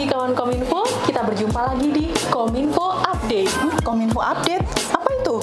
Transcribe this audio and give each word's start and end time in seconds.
pagi 0.00 0.16
kawan 0.16 0.32
Kominfo, 0.32 0.80
kita 1.04 1.20
berjumpa 1.28 1.60
lagi 1.60 1.92
di 1.92 2.08
Kominfo 2.32 3.04
Update. 3.04 3.52
Kominfo 3.84 4.24
update, 4.24 4.64
apa 4.96 5.08
itu? 5.12 5.36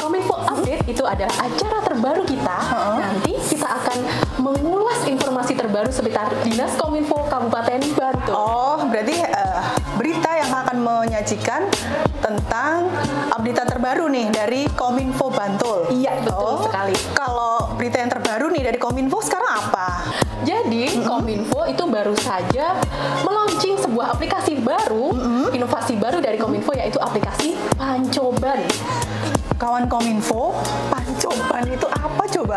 Kominfo 0.00 0.32
Update 0.48 0.88
itu 0.88 1.04
adalah 1.04 1.36
acara 1.36 1.84
terbaru 1.84 2.24
kita. 2.24 2.56
Heeh. 2.72 2.96
Nanti 3.04 3.36
kita 3.52 3.68
akan 3.68 3.98
mengulas 4.40 5.04
informasi 5.04 5.60
terbaru 5.60 5.92
seputar 5.92 6.32
Dinas 6.40 6.72
Kominfo 6.80 7.28
Kabupaten 7.28 7.84
Bantul. 7.92 8.32
Oh, 8.32 8.80
berarti 8.88 9.28
eh, 9.28 9.60
berita 10.00 10.40
yang 10.40 10.48
akan 10.56 10.76
menyajikan 10.80 11.68
tentang 12.24 12.88
update 13.28 13.76
terbaru 13.76 14.08
nih 14.08 14.32
dari 14.32 14.72
Kominfo 14.72 15.28
Bantul. 15.28 15.92
Iya, 15.92 16.16
betul 16.24 16.64
sekali. 16.64 16.96
Kalau 17.12 17.76
berita 17.76 18.00
yang 18.00 18.08
terbaru 18.08 18.48
nih 18.56 18.72
dari 18.72 18.78
Kominfo 18.80 19.20
sekarang 19.20 19.52
apa? 19.52 20.08
Jadi, 20.48 21.04
Kominfo 21.04 21.68
itu 21.68 21.84
baru 21.86 22.16
saja 22.16 22.72
meluncing 23.52 23.76
sebuah 23.84 24.16
aplikasi 24.16 24.64
baru, 24.64 25.12
inovasi 25.52 26.00
baru 26.00 26.24
dari 26.24 26.40
Kominfo 26.40 26.72
yaitu 26.72 26.96
aplikasi 26.96 27.52
Pancoban. 27.76 28.64
Kawan 29.60 29.92
Kominfo, 29.92 30.56
pancoban 30.88 31.68
itu 31.68 31.84
apa 31.92 32.24
coba? 32.32 32.56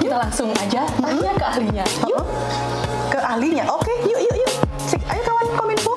Kita 0.00 0.16
langsung 0.16 0.48
aja 0.56 0.88
tanya 0.88 1.30
ke 1.36 1.44
ahlinya. 1.44 1.84
Yuk, 2.08 2.24
Ke 3.12 3.20
ahlinya. 3.20 3.68
Oke, 3.68 3.92
yuk 4.08 4.16
yuk 4.16 4.36
yuk. 4.40 4.52
Cek, 4.88 5.04
ayo 5.04 5.20
kawan 5.20 5.46
Kominfo. 5.52 5.92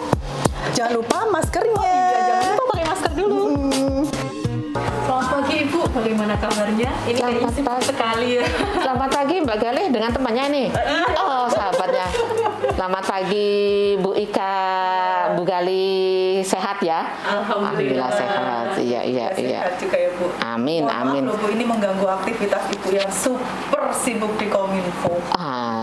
Jangan 0.75 0.99
lupa 0.99 1.23
maskernya. 1.31 1.79
iya 1.79 2.19
jangan 2.27 2.58
bagaimana 5.91 6.33
kabarnya? 6.35 6.89
Ini 7.03 7.15
kayaknya 7.15 7.49
Selamat 7.49 7.55
pagi. 7.71 7.85
sekali 7.85 8.27
ya. 8.35 8.45
Selamat 8.75 9.09
pagi 9.11 9.35
Mbak 9.39 9.57
Galih 9.57 9.85
dengan 9.89 10.11
temannya 10.11 10.45
nih. 10.49 10.67
Oh 11.19 11.45
sahabatnya. 11.47 12.05
Selamat 12.73 13.03
pagi 13.05 13.51
Bu 13.95 14.11
Ika, 14.13 14.55
Bu 15.35 15.43
Gali 15.43 15.99
sehat 16.41 16.81
ya? 16.81 17.05
Alhamdulillah. 17.21 18.09
sehat. 18.09 18.65
Iya 18.75 19.01
iya 19.03 19.25
iya. 19.35 19.59
Sehat 19.61 19.75
juga 19.77 19.97
ya 19.97 20.09
Bu. 20.15 20.25
Amin 20.41 20.81
Mohon 20.81 20.89
maaf 20.89 21.05
amin. 21.05 21.23
loh, 21.23 21.35
Bu, 21.37 21.47
ini 21.49 21.63
mengganggu 21.63 22.05
aktivitas 22.09 22.63
Ibu 22.71 22.89
yang 22.91 23.09
super 23.09 23.83
sibuk 23.93 24.33
di 24.35 24.47
Kominfo. 24.47 25.15
Ah, 25.31 25.78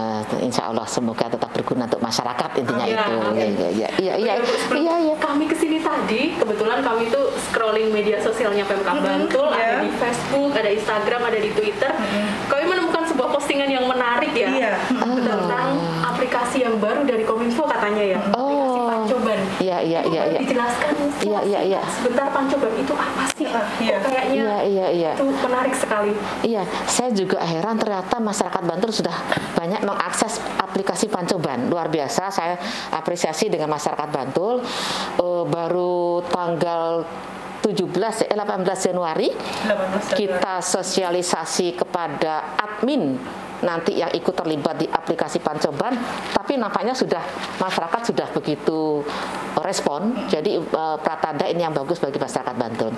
insya 0.47 0.63
Allah 0.67 0.87
semoga 0.87 1.27
tetap 1.27 1.51
berguna 1.51 1.85
untuk 1.85 1.99
masyarakat 1.99 2.51
intinya 2.57 2.85
Iya, 2.85 3.01
itu. 3.01 3.13
amin. 3.21 3.51
Iya 3.53 3.69
iya 3.69 3.89
iya 3.97 4.15
iya 4.17 4.33
iya 4.37 4.45
Sebelum 4.63 4.81
iya 4.81 4.95
iya. 5.03 5.15
Kami 5.17 5.45
ke 5.45 5.55
sini 5.55 5.79
tadi, 5.81 6.33
kebetulan 6.35 6.81
kami 6.81 7.07
itu 7.07 7.21
scrolling 7.43 7.89
media 7.91 8.19
sosialnya 8.19 8.63
Pemkab 8.63 8.99
Bantul, 8.99 9.49
ya. 9.51 9.57
ada 9.57 9.75
di 9.83 9.91
Facebook, 9.93 10.53
ada 10.53 10.71
Instagram, 10.71 11.21
ada 11.25 11.39
di 11.39 11.51
Twitter. 11.51 11.93
Kami 12.47 12.65
menemukan 12.65 13.03
sebuah 13.05 13.29
postingan 13.31 13.69
yang 13.69 13.85
menarik 13.85 14.31
ya, 14.31 14.49
Iya. 14.49 14.73
tentang 15.19 15.69
aplikasi 16.07 16.63
yang 16.63 16.77
baru 16.77 17.03
dari 17.03 17.23
Kominfo 17.23 17.65
katanya 17.65 18.05
ya, 18.07 18.21
Oh. 18.31 18.36
Iya 19.57 19.81
iya 19.81 20.01
iya 20.05 20.23
iya. 20.29 20.41
Dijelaskan 20.45 20.93
Iya, 21.25 21.41
iya, 21.49 21.61
iya. 21.65 21.81
sebentar 21.89 22.29
Pancoban 22.29 22.73
itu 22.77 22.93
apa 22.93 23.23
sih? 23.33 23.49
Iya. 23.81 23.97
Kok 24.05 24.11
kayaknya 24.13 24.37
Iya 24.37 24.57
iya 24.69 24.87
iya. 24.93 25.13
itu 25.17 25.25
menarik 25.25 25.73
sekali. 25.73 26.13
Iya, 26.45 26.63
saya 26.85 27.11
juga 27.17 27.41
heran 27.41 27.81
ternyata 27.81 28.21
masyarakat 28.21 28.63
Bantul 28.63 28.93
sudah 28.93 29.17
banyak 29.57 29.81
mengakses 29.81 30.39
aplikasi 30.61 31.09
Pancoban. 31.09 31.73
Luar 31.73 31.89
biasa, 31.89 32.29
saya 32.29 32.61
apresiasi 32.93 33.49
dengan 33.49 33.73
masyarakat 33.73 34.09
Bantul. 34.13 34.61
Eh, 35.17 35.45
baru 35.49 36.21
tanggal 36.29 37.09
17 37.65 38.31
eh 38.31 38.37
18 38.37 38.87
Januari 38.93 39.27
18 39.35 39.67
Januari. 39.67 40.15
kita 40.15 40.63
sosialisasi 40.63 41.75
kepada 41.75 42.55
admin 42.55 43.19
nanti 43.65 43.97
yang 44.01 44.13
ikut 44.13 44.35
terlibat 44.35 44.81
di 44.81 44.87
aplikasi 44.89 45.41
Pancoban 45.41 45.97
tapi 46.35 46.61
nampaknya 46.61 46.93
sudah 46.93 47.23
masyarakat 47.61 48.13
sudah 48.13 48.29
begitu 48.33 49.05
respon. 49.65 50.13
Jadi 50.29 50.61
eh, 50.61 50.97
pratanda 51.01 51.49
ini 51.49 51.65
yang 51.65 51.73
bagus 51.73 51.97
bagi 52.03 52.21
masyarakat 52.21 52.55
Bantul. 52.57 52.93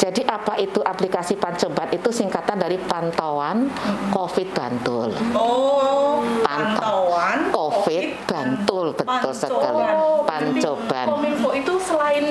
Jadi 0.00 0.24
apa 0.24 0.56
itu 0.56 0.80
aplikasi 0.80 1.36
Pancoban? 1.36 1.92
Itu 1.92 2.08
singkatan 2.14 2.60
dari 2.60 2.80
pantauan 2.80 3.68
COVID 4.14 4.48
Bantul. 4.56 5.12
Oh, 5.36 6.24
Pantau. 6.44 7.12
pantauan 7.12 7.38
COVID 7.52 8.06
Bantul 8.24 8.67
betul 8.90 9.32
sekali 9.32 9.82
Oh, 9.88 10.22
Pancoban 10.22 10.84
berarti 10.86 11.08
Kominfo 11.08 11.50
itu 11.52 11.72
selain 11.78 12.24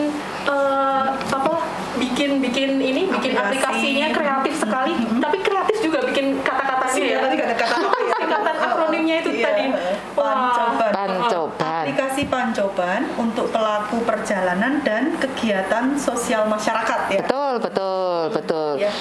eh, 0.44 1.06
apa 1.12 1.54
bikin 1.98 2.40
bikin 2.40 2.78
ini 2.78 3.10
bikin 3.10 3.34
Aplikasi. 3.34 3.66
aplikasinya 3.66 4.08
kreatif 4.12 4.54
sekali, 4.56 4.92
tapi 5.18 5.38
kreatif 5.40 5.78
juga 5.82 6.00
bikin 6.04 6.40
kata-katanya 6.40 6.94
ya. 6.96 7.06
Iya, 7.08 7.18
tadi 7.20 7.36
kata-kata 7.38 7.76
apa 7.80 7.98
ya? 7.98 8.16
Singkatan 8.18 8.56
akronimnya 8.60 9.16
itu 9.20 9.32
Iya, 9.32 9.44
tadi. 9.44 9.66
Pancoban. 10.14 10.92
Pancoban 10.92 11.84
Aplikasi 11.84 12.22
pancoban 12.28 13.02
untuk 13.16 13.48
pelaku 13.48 13.98
perjalanan 14.04 14.82
dan 14.82 15.16
kegiatan 15.16 15.96
sosial 15.96 16.46
masyarakat 16.46 17.00
ya. 17.10 17.24
betul 17.24 17.54
betul 17.60 18.18
betul 18.32 18.72
Ya. 18.78 18.92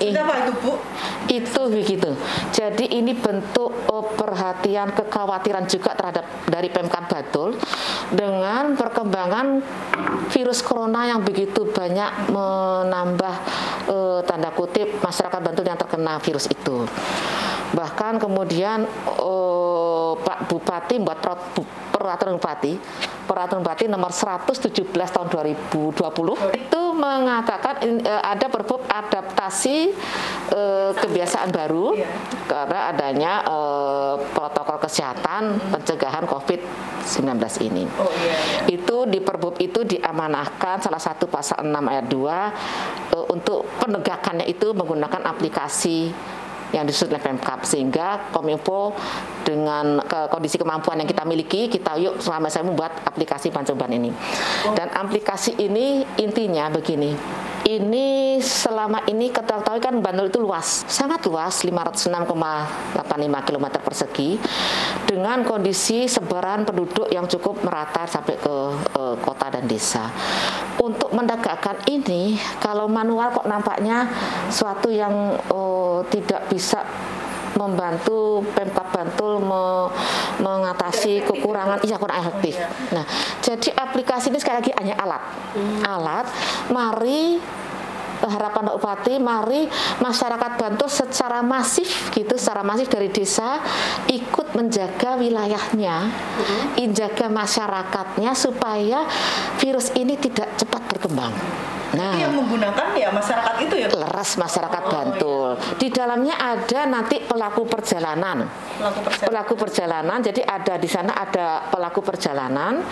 Itu 0.00 0.18
apa 0.18 0.34
itu 0.42 0.52
Bu? 0.58 0.72
itu 1.30 1.62
begitu. 1.70 2.10
Jadi 2.50 2.90
ini 2.90 3.12
bentuk 3.12 3.70
eh, 3.70 4.06
perhatian 4.16 4.90
kekhawatiran 4.90 5.64
juga 5.64 5.94
terhadap 5.94 6.24
dari 6.48 6.68
Pemkab 6.68 7.06
Batul 7.06 7.54
dengan 8.10 8.74
perkembangan 8.74 9.60
virus 10.28 10.60
corona 10.60 11.06
yang 11.06 11.22
begitu 11.22 11.68
banyak 11.68 12.32
menambah 12.32 13.34
eh, 13.86 14.20
tanda 14.24 14.50
kutip 14.50 14.98
masyarakat 14.98 15.38
Bantul 15.38 15.64
yang 15.64 15.78
terkena 15.78 16.18
virus 16.18 16.48
itu. 16.48 16.88
Bahkan 17.70 18.18
kemudian 18.18 18.88
eh, 19.06 20.12
Pak 20.16 20.50
Bupati 20.50 20.98
membuat 20.98 21.22
perot- 21.22 21.48
bu- 21.54 21.70
peraturan 21.90 22.40
bupati 22.40 22.72
peraturan 23.28 23.60
bupati 23.60 23.84
nomor 23.86 24.08
117 24.08 24.72
tahun 24.90 25.28
2020 25.28 26.00
itu 26.56 26.80
mengatakan 26.96 27.74
eh, 27.78 28.00
ada 28.02 28.48
perbub 28.48 28.82
adaptasi 28.82 29.89
eh, 30.50 30.90
kebiasaan 30.92 31.50
baru 31.50 31.92
Iya. 31.92 32.08
karena 32.46 32.80
adanya 32.88 33.32
eh, 33.42 34.14
protokol 34.30 34.78
kesehatan 34.80 35.42
pencegahan 35.68 36.24
COVID-19 36.24 37.30
ini. 37.62 37.84
Oh 37.96 38.10
iya. 38.16 38.66
Itu 38.66 39.04
di 39.04 39.18
perbub 39.18 39.58
itu 39.58 39.82
diamanahkan 39.82 40.80
salah 40.80 40.98
satu 40.98 41.26
pasal 41.26 41.62
6 41.62 41.72
ayat 41.86 42.06
2 42.06 42.16
eh, 43.12 43.24
untuk 43.28 43.64
penegakannya 43.78 44.44
itu 44.44 44.70
menggunakan 44.70 45.22
aplikasi 45.24 46.10
yang 46.70 46.86
disusun 46.86 47.10
oleh 47.10 47.18
Pemkap 47.18 47.66
sehingga 47.66 48.30
Kominfo 48.30 48.94
dengan 49.42 49.98
ke- 50.00 50.30
kondisi 50.30 50.54
kemampuan 50.54 51.02
yang 51.02 51.10
kita 51.10 51.26
miliki 51.26 51.66
kita 51.66 51.98
yuk 51.98 52.22
selama 52.22 52.46
saya 52.46 52.62
membuat 52.62 52.94
aplikasi 53.02 53.50
Pancoban 53.50 53.90
ini 53.90 54.14
dan 54.70 54.86
aplikasi 54.88 55.58
ini 55.58 56.06
intinya 56.14 56.70
begini 56.70 57.10
ini 57.70 58.38
selama 58.42 59.06
ini 59.06 59.30
kita 59.30 59.62
ketahui 59.62 59.78
kan 59.78 59.94
Bantul 60.02 60.26
itu 60.26 60.42
luas 60.42 60.82
sangat 60.90 61.22
luas 61.30 61.62
506,85 61.62 63.46
km 63.46 63.66
persegi 63.78 64.30
dengan 65.06 65.46
kondisi 65.46 66.10
sebaran 66.10 66.66
penduduk 66.66 67.06
yang 67.14 67.30
cukup 67.30 67.62
merata 67.62 68.10
sampai 68.10 68.34
ke 68.42 68.56
eh, 68.74 69.14
kota 69.22 69.46
dan 69.54 69.64
desa. 69.70 70.10
Untuk 70.82 71.14
menegakkan 71.14 71.78
ini 71.86 72.34
kalau 72.58 72.90
manual 72.90 73.30
kok 73.30 73.46
nampaknya 73.46 74.10
suatu 74.50 74.90
yang 74.90 75.38
eh, 75.38 75.98
tidak 76.10 76.50
bisa 76.50 76.82
membantu 77.58 78.44
Pemkab 78.54 78.90
Bantul 78.90 79.42
me- 79.42 79.90
mengatasi 80.40 81.24
kekurangan 81.26 81.82
iya 81.86 81.96
kurang 81.98 82.20
efektif. 82.22 82.56
Nah, 82.94 83.04
jadi 83.42 83.74
aplikasi 83.74 84.30
ini 84.30 84.38
sekali 84.38 84.56
lagi 84.62 84.72
hanya 84.78 84.94
alat. 85.00 85.22
Alat 85.84 86.26
mari 86.70 87.40
harapan 88.28 88.68
Pak 88.68 88.74
Bupati 88.76 89.14
mari 89.16 89.64
masyarakat 90.02 90.52
Bantul 90.60 90.92
secara 90.92 91.40
masif 91.40 92.12
gitu 92.12 92.36
secara 92.36 92.60
masif 92.60 92.92
dari 92.92 93.08
desa 93.08 93.64
ikut 94.10 94.52
menjaga 94.52 95.16
wilayahnya 95.16 96.12
menjaga 96.76 97.32
masyarakatnya 97.32 98.36
supaya 98.36 99.08
virus 99.56 99.94
ini 99.96 100.20
tidak 100.20 100.52
cepat 100.60 100.82
berkembang 100.90 101.32
nah 101.96 102.12
Itu 102.12 102.22
yang 102.22 102.34
menggunakan 102.34 102.86
ya 102.94 103.08
masyarakat 103.10 103.54
itu 103.60 103.74
ya. 103.76 103.86
leres 103.90 104.30
masyarakat 104.36 104.78
Oh, 104.80 104.90
Bantul 104.90 105.48
di 105.76 105.88
dalamnya 105.88 106.34
ada 106.34 106.80
nanti 106.84 107.20
pelaku 107.20 107.62
perjalanan 107.64 108.46
Pelaku 108.76 109.00
perjalanan. 109.02 109.28
pelaku 109.28 109.54
perjalanan 109.54 110.18
jadi 110.20 110.40
ada 110.42 110.74
di 110.76 110.88
sana 110.88 111.12
ada 111.14 111.68
pelaku 111.68 112.00
perjalanan 112.00 112.82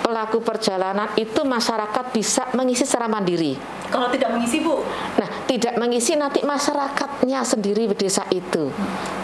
pelaku 0.00 0.38
perjalanan 0.38 1.08
itu 1.14 1.40
masyarakat 1.42 2.04
bisa 2.10 2.52
mengisi 2.52 2.84
secara 2.84 3.06
mandiri 3.06 3.58
Kalau 3.86 4.10
tidak 4.10 4.34
mengisi 4.34 4.60
Bu, 4.60 4.82
Nah, 5.16 5.28
tidak 5.46 5.78
mengisi 5.78 6.12
nanti 6.14 6.42
masyarakatnya 6.42 7.40
sendiri 7.40 7.86
di 7.86 7.96
desa 7.96 8.26
itu. 8.28 8.66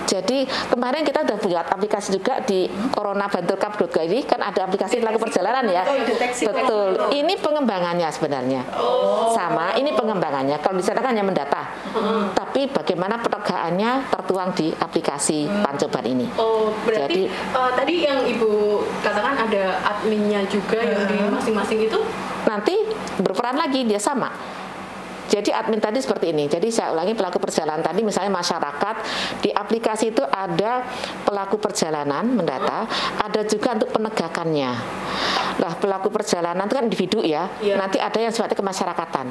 Jadi 0.02 0.46
kemarin 0.70 1.02
kita 1.02 1.26
sudah 1.26 1.38
buat 1.40 1.66
aplikasi 1.68 2.14
juga 2.14 2.38
di 2.40 2.70
Corona 2.90 3.26
Bantul 3.26 3.58
Cup 3.58 3.74
ini 3.98 4.22
kan 4.22 4.38
ada 4.38 4.62
aplikasi 4.62 5.02
pelaku 5.02 5.18
perjalanan 5.18 5.66
ya. 5.66 5.82
Oh, 5.82 5.98
deteksi. 5.98 6.46
Betul. 6.46 7.10
Ini 7.10 7.34
pengembangannya 7.38 8.06
sebenarnya. 8.08 8.62
Sama, 9.32 9.74
ini 9.74 9.92
pengembangannya. 9.92 10.56
Kalau 10.60 10.76
di 10.76 10.84
sana 10.84 11.00
kan 11.00 11.12
hanya 11.12 11.24
mendata. 11.24 11.62
Tapi 12.32 12.68
bagaimana 12.68 13.18
penegakannya 13.18 14.08
tertuang 14.08 14.52
di 14.52 14.70
aplikasi 14.72 15.48
Pancoban 15.62 16.04
ini. 16.04 16.26
Oh, 16.36 16.70
berarti 16.84 17.26
Jadi- 17.26 17.30
eh, 17.30 17.70
tadi 17.74 17.94
yang 18.02 18.20
Ibu 18.22 18.50
katakan 19.00 19.34
ada 19.36 19.64
adminnya 19.82 20.44
juga 20.46 20.78
yang 20.78 21.04
di 21.06 21.16
masing-masing 21.28 21.88
itu 21.88 21.98
nanti 22.44 22.74
berperan 23.18 23.56
lagi 23.56 23.84
dia 23.84 23.98
sama. 23.98 24.30
Jadi 25.32 25.48
admin 25.48 25.80
tadi 25.80 25.96
seperti 25.96 26.28
ini. 26.28 26.44
Jadi 26.44 26.68
saya 26.68 26.92
ulangi 26.92 27.16
pelaku 27.16 27.40
perjalanan 27.40 27.80
tadi 27.80 28.04
misalnya 28.04 28.28
masyarakat 28.28 28.96
di 29.40 29.48
aplikasi 29.48 30.12
itu 30.12 30.20
ada 30.28 30.84
pelaku 31.24 31.56
perjalanan 31.56 32.28
mendata, 32.28 32.84
ada 33.16 33.40
juga 33.48 33.80
untuk 33.80 33.96
penegakannya. 33.96 34.70
Lah 35.56 35.72
pelaku 35.80 36.12
perjalanan 36.12 36.68
itu 36.68 36.74
kan 36.76 36.84
individu 36.84 37.18
ya. 37.24 37.48
Iya. 37.64 37.80
Nanti 37.80 37.96
ada 37.96 38.20
yang 38.20 38.28
sifatnya 38.28 38.60
kemasyarakatan. 38.60 39.26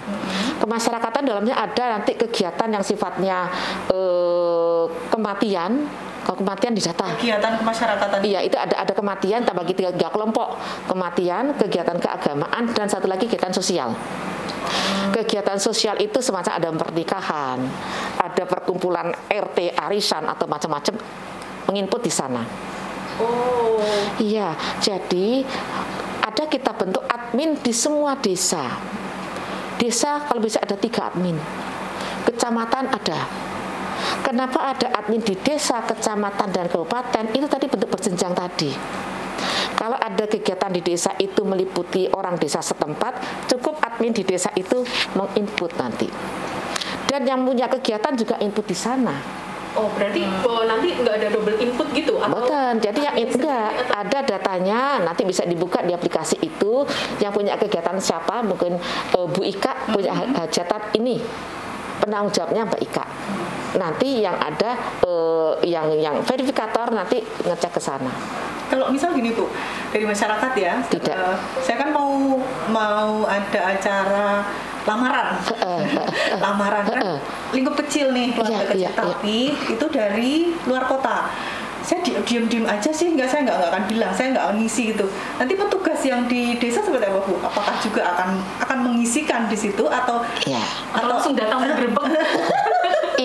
Kemasyarakatan 0.57 1.21
dalamnya 1.21 1.53
ada 1.53 2.01
nanti 2.01 2.18
kegiatan 2.18 2.69
yang 2.74 2.81
sifatnya 2.81 3.45
eh, 3.94 4.86
kematian. 5.13 5.86
Kalau 6.31 6.48
kematian 6.48 6.72
di 6.72 6.80
data. 6.80 7.12
Kegiatan 7.19 7.60
kemasyarakatan. 7.60 8.24
Iya, 8.24 8.39
itu 8.48 8.56
ada 8.56 8.88
ada 8.88 8.94
kematian 8.95 9.44
tak 9.44 9.51
bagi 9.51 9.75
tiga, 9.75 9.92
tiga 9.92 10.07
kelompok. 10.16 10.56
Kematian, 10.88 11.60
kegiatan 11.60 12.00
keagamaan 12.00 12.72
dan 12.72 12.88
satu 12.88 13.12
lagi 13.12 13.28
kegiatan 13.28 13.51
sosial. 13.51 13.92
Kegiatan 15.12 15.60
sosial 15.60 16.00
itu 16.00 16.24
semacam 16.24 16.56
ada 16.56 16.72
pernikahan, 16.72 17.60
ada 18.16 18.44
perkumpulan 18.48 19.12
RT 19.28 19.75
arisan 19.75 20.24
atau 20.24 20.48
macam-macam 20.48 20.95
menginput 21.68 22.00
di 22.00 22.12
sana. 22.16 22.48
oh 23.19 23.83
Iya, 24.16 24.56
jadi 24.80 25.44
ada 26.24 26.48
kita 26.48 26.72
bentuk 26.80 27.04
admin 27.12 27.60
di 27.60 27.75
semua 27.75 28.16
desa. 28.16 28.80
Desa 29.75 30.24
kalau 30.31 30.39
bisa 30.39 30.63
ada 30.63 30.80
tiga 30.80 31.12
admin. 31.12 31.36
Kecamatan 32.24 32.88
ada. 32.88 33.51
Kenapa 34.21 34.75
ada 34.75 34.87
admin 34.93 35.19
di 35.19 35.33
desa, 35.35 35.79
kecamatan, 35.81 36.51
dan 36.51 36.67
kabupaten? 36.67 37.31
Itu 37.31 37.47
tadi 37.47 37.65
bentuk 37.65 37.89
berjenjang 37.89 38.31
tadi. 38.31 38.71
Kalau 39.73 39.97
ada 39.97 40.25
kegiatan 40.25 40.69
di 40.69 40.81
desa 40.83 41.15
itu 41.17 41.41
meliputi 41.41 42.05
orang 42.11 42.37
desa 42.37 42.61
setempat, 42.61 43.17
cukup 43.49 43.81
admin 43.81 44.13
di 44.13 44.21
desa 44.21 44.53
itu 44.53 44.85
menginput 45.13 45.73
nanti. 45.73 46.05
Dan 47.07 47.25
yang 47.25 47.41
punya 47.41 47.65
kegiatan 47.67 48.13
juga 48.13 48.37
input 48.37 48.63
di 48.63 48.77
sana. 48.77 49.15
oh 49.71 49.87
berarti 49.95 50.19
oh, 50.43 50.67
nanti 50.67 50.91
nggak 50.91 51.15
ada 51.15 51.27
double 51.31 51.55
input 51.55 51.87
gitu 51.95 52.19
atau 52.19 52.43
Bukan, 52.43 52.83
jadi 52.83 53.07
yang 53.07 53.15
itu 53.15 53.39
enggak 53.39 53.71
atau- 53.71 54.03
ada 54.03 54.19
datanya 54.19 54.99
nanti 54.99 55.23
bisa 55.23 55.47
dibuka 55.47 55.79
di 55.79 55.95
aplikasi 55.95 56.43
itu 56.43 56.83
yang 57.23 57.31
punya 57.31 57.55
kegiatan 57.55 57.95
siapa 57.95 58.43
mungkin 58.43 58.75
eh, 59.15 59.27
Bu 59.31 59.39
Ika 59.39 59.95
punya 59.95 60.11
ha- 60.11 60.43
hajatan 60.43 60.91
ini 60.99 61.23
penanggung 62.03 62.35
jawabnya 62.35 62.67
Mbak 62.67 62.81
Ika 62.83 63.05
nanti 63.73 64.19
yang 64.19 64.35
ada 64.35 64.75
eh, 65.01 65.51
yang 65.65 65.88
yang 65.94 66.15
verifikator 66.21 66.89
nanti 66.89 67.19
ngecek 67.41 67.71
ke 67.71 67.81
sana 67.81 68.12
Kalau 68.65 68.88
misal 68.88 69.12
gini 69.12 69.31
Bu, 69.31 69.51
dari 69.91 70.03
masyarakat 70.03 70.51
ya, 70.56 70.79
Tidak. 70.81 71.12
eh, 71.12 71.35
saya 71.59 71.75
kan 71.77 71.91
mau 71.91 72.39
mau 72.68 73.23
ada 73.23 73.62
acara 73.68 74.47
lamaran, 74.81 75.35
lamaran 76.39 76.83
kan 76.85 76.97
Heeh. 76.97 77.19
lingkup 77.51 77.75
kecil 77.77 78.09
nih 78.09 78.31
keluarga 78.31 78.63
Iya, 78.63 78.63
kecil, 78.65 78.79
iya, 78.79 78.89
iya. 78.89 78.95
tapi 78.95 79.38
itu 79.68 79.85
dari 79.88 80.33
luar 80.63 80.88
kota. 80.88 81.27
Saya 81.81 82.00
di- 82.00 82.15
diem-diem 82.23 82.63
aja 82.63 82.88
sih, 82.89 83.12
nggak 83.12 83.27
saya 83.27 83.44
nggak 83.44 83.57
nggak 83.57 83.69
akan 83.69 83.83
bilang, 83.85 84.12
saya 84.13 84.27
nggak 84.31 84.47
ngisi 84.56 84.95
gitu. 84.95 85.03
Nanti 85.35 85.53
petugas 85.53 86.00
yang 86.01 86.23
di 86.25 86.56
desa 86.56 86.79
seperti 86.79 87.06
apa 87.06 87.19
Bu? 87.19 87.35
Apakah 87.38 87.75
juga 87.77 88.07
akan 88.07 88.29
akan 88.62 88.77
mengisikan 88.85 89.45
di 89.45 89.57
situ 89.57 89.83
atau 89.83 90.23
ya 90.45 90.62
atau 90.94 91.09
langsung 91.09 91.35
datang 91.35 91.59
bergerbek 91.59 92.07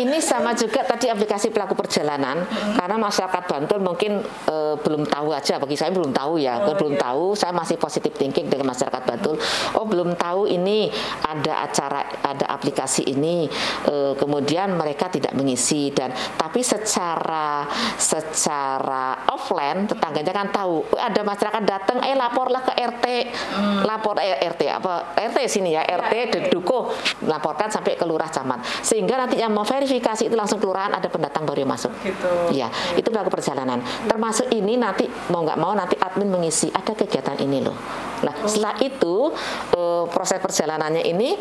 ini 0.05 0.19
sama 0.21 0.53
juga 0.53 0.85
tadi 0.85 1.09
aplikasi 1.09 1.49
pelaku 1.49 1.79
perjalanan. 1.79 2.45
Karena 2.77 2.97
masyarakat 3.01 3.45
Bantul 3.47 3.81
mungkin 3.81 4.21
eh, 4.27 4.75
belum 4.81 5.07
tahu 5.09 5.33
aja. 5.33 5.57
Bagi 5.57 5.77
saya 5.79 5.95
belum 5.95 6.13
tahu 6.13 6.43
ya. 6.43 6.67
Oh, 6.67 6.75
belum 6.77 6.99
iya. 6.99 7.03
tahu. 7.07 7.25
Saya 7.39 7.53
masih 7.57 7.81
positif 7.81 8.13
thinking 8.19 8.51
dengan 8.51 8.73
masyarakat 8.75 9.03
Bantul. 9.07 9.41
Oh 9.79 9.87
belum 9.87 10.19
tahu 10.19 10.51
ini 10.51 10.91
ada 11.25 11.65
acara 11.65 12.05
ada 12.25 12.47
aplikasi 12.53 13.09
ini 13.09 13.49
Eh, 13.87 14.13
kemudian 14.19 14.75
mereka 14.75 15.07
tidak 15.07 15.33
mengisi. 15.37 15.95
Dan 15.95 16.11
tapi 16.35 16.61
secara 16.61 17.67
secara 17.97 19.27
offline 19.31 19.87
tetangganya 19.87 20.33
kan 20.35 20.49
tahu. 20.51 20.83
"Oh, 20.83 21.01
ada 21.01 21.21
masyarakat 21.23 21.63
datang 21.63 21.99
eh 22.03 22.17
laporlah 22.19 22.63
ke 22.67 22.73
RT 22.75 23.07
lapor 23.87 24.19
eh, 24.19 24.43
RT 24.43 24.63
apa? 24.71 25.15
RT 25.15 25.39
sini 25.47 25.77
ya 25.77 25.83
RT 25.87 26.49
Dukuh 26.51 26.91
laporkan 27.27 27.71
sampai 27.71 27.95
ke 27.95 28.05
lurah 28.05 28.29
camat. 28.29 28.63
Sehingga 28.83 29.17
nanti 29.17 29.39
yang 29.39 29.55
mau 29.55 29.65
verifikasi 29.87 30.29
itu 30.29 30.37
langsung 30.37 30.59
kelurahan 30.59 30.93
ada 30.93 31.07
pendatang 31.07 31.47
baru 31.47 31.63
yang 31.65 31.73
masuk 31.73 31.93
gitu? 32.03 32.31
Iya, 32.53 32.69
itu 32.99 33.09
pelaku 33.09 33.31
perjalanan. 33.33 33.81
Termasuk 34.11 34.51
ini 34.53 34.77
nanti 34.77 35.07
mau 35.33 35.47
nggak 35.47 35.59
mau 35.59 35.73
nanti 35.73 35.95
admin 35.97 36.29
mengisi 36.29 36.69
ada 36.75 36.93
kegiatan 36.93 37.39
ini 37.41 37.63
loh. 37.65 37.79
Nah, 38.27 38.35
setelah 38.45 38.75
itu 38.83 39.31
eh, 39.73 40.05
proses 40.11 40.43
perjalanannya 40.43 41.07
ini 41.07 41.39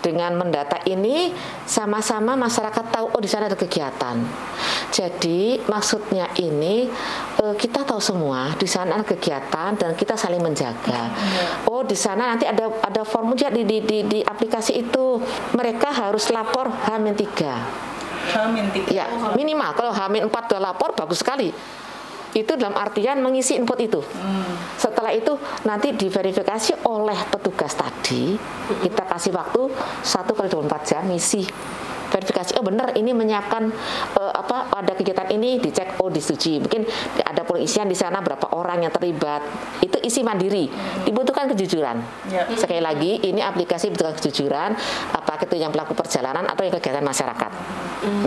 dengan 0.00 0.36
mendata 0.36 0.80
ini 0.88 1.32
sama-sama 1.64 2.36
masyarakat 2.36 2.84
tahu 2.92 3.06
oh 3.12 3.20
di 3.20 3.28
sana 3.30 3.46
ada 3.48 3.56
kegiatan. 3.56 4.16
Jadi 4.90 5.62
maksudnya 5.70 6.32
ini 6.40 6.88
eh, 7.40 7.54
kita 7.54 7.86
tahu 7.86 8.00
semua 8.02 8.52
di 8.56 8.66
sana 8.66 9.00
ada 9.00 9.06
kegiatan 9.06 9.76
dan 9.76 9.94
kita 9.94 10.18
saling 10.18 10.42
menjaga. 10.42 11.12
Oh 11.68 11.86
di 11.86 11.94
sana 11.94 12.34
nanti 12.34 12.48
ada 12.48 12.68
ada 12.82 13.06
formulir 13.06 13.52
di, 13.54 13.62
di, 13.64 13.78
di, 13.84 13.98
di 14.04 14.18
aplikasi 14.24 14.80
itu 14.80 15.20
mereka 15.54 15.92
harus 15.92 16.28
lapor 16.32 16.68
H-3. 16.68 17.30
Amin 18.36 18.68
tiga. 18.70 18.92
Ya, 18.92 19.04
minimal 19.34 19.74
kalau 19.74 19.90
Hamin 19.90 20.28
4 20.28 20.50
udah 20.52 20.60
lapor 20.60 20.94
bagus 20.94 21.24
sekali. 21.24 21.50
Itu 22.32 22.54
dalam 22.54 22.74
artian 22.74 23.18
mengisi 23.18 23.56
input 23.56 23.78
itu. 23.78 24.00
Setelah 24.76 25.10
itu 25.10 25.34
nanti 25.62 25.92
diverifikasi 25.92 26.86
oleh 26.86 27.18
petugas 27.28 27.74
tadi. 27.74 28.38
Kita 28.80 29.02
kasih 29.04 29.34
waktu 29.34 29.66
1 30.02 30.30
kali 30.30 30.48
24 30.48 30.88
jam 30.88 31.02
misi 31.04 31.42
verifikasi 32.10 32.58
oh 32.58 32.66
benar 32.66 32.90
ini 32.98 33.14
menyiapkan 33.14 33.70
eh, 34.18 34.32
apa 34.34 34.66
ada 34.74 34.98
kegiatan 34.98 35.30
ini 35.30 35.62
dicek 35.62 36.02
oh 36.02 36.10
disetujui 36.10 36.58
mungkin 36.58 36.82
ada 37.22 37.46
pengisian 37.46 37.86
di 37.86 37.94
sana 37.94 38.18
berapa 38.18 38.50
orang 38.50 38.82
yang 38.82 38.90
terlibat 38.90 39.46
itu 39.78 39.94
isi 40.02 40.26
mandiri 40.26 40.66
dibutuhkan 41.06 41.46
kejujuran 41.46 42.02
Ya. 42.26 42.50
sekali 42.58 42.82
lagi 42.82 43.22
ini 43.22 43.38
aplikasi 43.38 43.94
butuhkan 43.94 44.18
kejujuran 44.18 44.74
apakah 45.30 45.46
itu 45.46 45.62
yang 45.62 45.70
pelaku 45.70 45.94
perjalanan 45.94 46.42
atau 46.42 46.66
yang 46.66 46.74
kegiatan 46.74 47.06
masyarakat. 47.06 47.52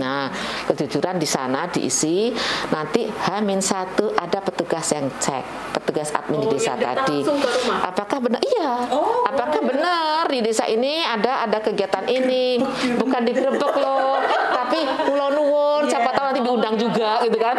Nah 0.00 0.32
kejujuran 0.64 1.20
di 1.20 1.28
sana 1.28 1.68
diisi 1.68 2.32
nanti 2.72 3.04
H-1 3.04 3.92
ada 4.16 4.38
petugas 4.40 4.88
yang 4.88 5.12
cek 5.20 5.44
petugas 5.76 6.08
admin 6.16 6.40
di 6.40 6.48
Oh, 6.48 6.52
desa 6.56 6.72
yang 6.72 6.80
datang 6.96 7.04
tadi. 7.04 7.18
apakah 7.84 8.18
benar? 8.24 8.40
Iya. 8.40 8.72
Oh, 8.88 9.20
apakah 9.28 9.60
benar 9.60 10.24
di 10.32 10.40
desa 10.40 10.64
ini 10.64 11.04
ada 11.04 11.44
ada 11.44 11.60
kegiatan 11.60 12.08
ini? 12.08 12.56
Bukan 12.96 13.20
digerebek 13.20 13.74
loh 13.76 14.16
tapi 14.74 15.06
pulau 15.06 15.28
nuwun 15.30 15.82
siapa 15.86 16.10
Iya. 16.10 16.16
tahu 16.18 16.24
nanti 16.26 16.40
diundang 16.42 16.74
juga 16.74 17.10
gitu 17.22 17.38
kan? 17.38 17.56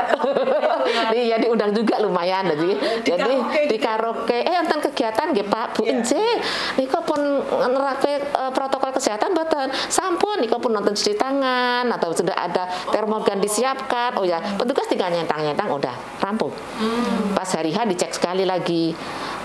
Iya. 1.16 1.36
Diundang 1.46 1.72
juga 1.72 1.96
lumayan 2.04 2.48
jadi 2.52 2.70
jadi 3.04 3.24
karaoke 3.24 3.62
di 3.68 3.78
gitu. 3.78 3.86
karaoke 3.86 4.38
eh 4.42 4.56
enten 4.56 4.80
kegiatan 4.82 5.26
nggih 5.32 5.48
Pak? 5.48 5.66
Bu 5.76 5.82
Iya. 5.86 5.92
Ince 5.96 6.24
niku 6.76 7.00
pun 7.04 7.20
nerapke 7.48 8.14
eh, 8.20 8.52
protokol 8.52 8.92
kesehatan 8.92 9.32
mboten? 9.32 9.72
Sampun 9.88 10.44
niku 10.44 10.60
pun 10.60 10.76
nonton 10.76 10.92
cuci 10.92 11.16
tangan 11.16 11.88
atau 11.88 12.12
sudah 12.12 12.36
ada 12.36 12.68
termogan 12.92 13.40
disiapkan. 13.40 14.16
Oh 14.20 14.26
ya 14.28 14.42
petugas 14.60 14.88
tinggal 14.92 15.12
nyentang-nyentang 15.12 15.72
udah 15.72 15.96
rampung. 16.20 16.52
Pas 17.32 17.48
hari 17.56 17.72
H 17.72 17.88
dicek 17.88 18.12
sekali 18.12 18.44
lagi 18.44 18.92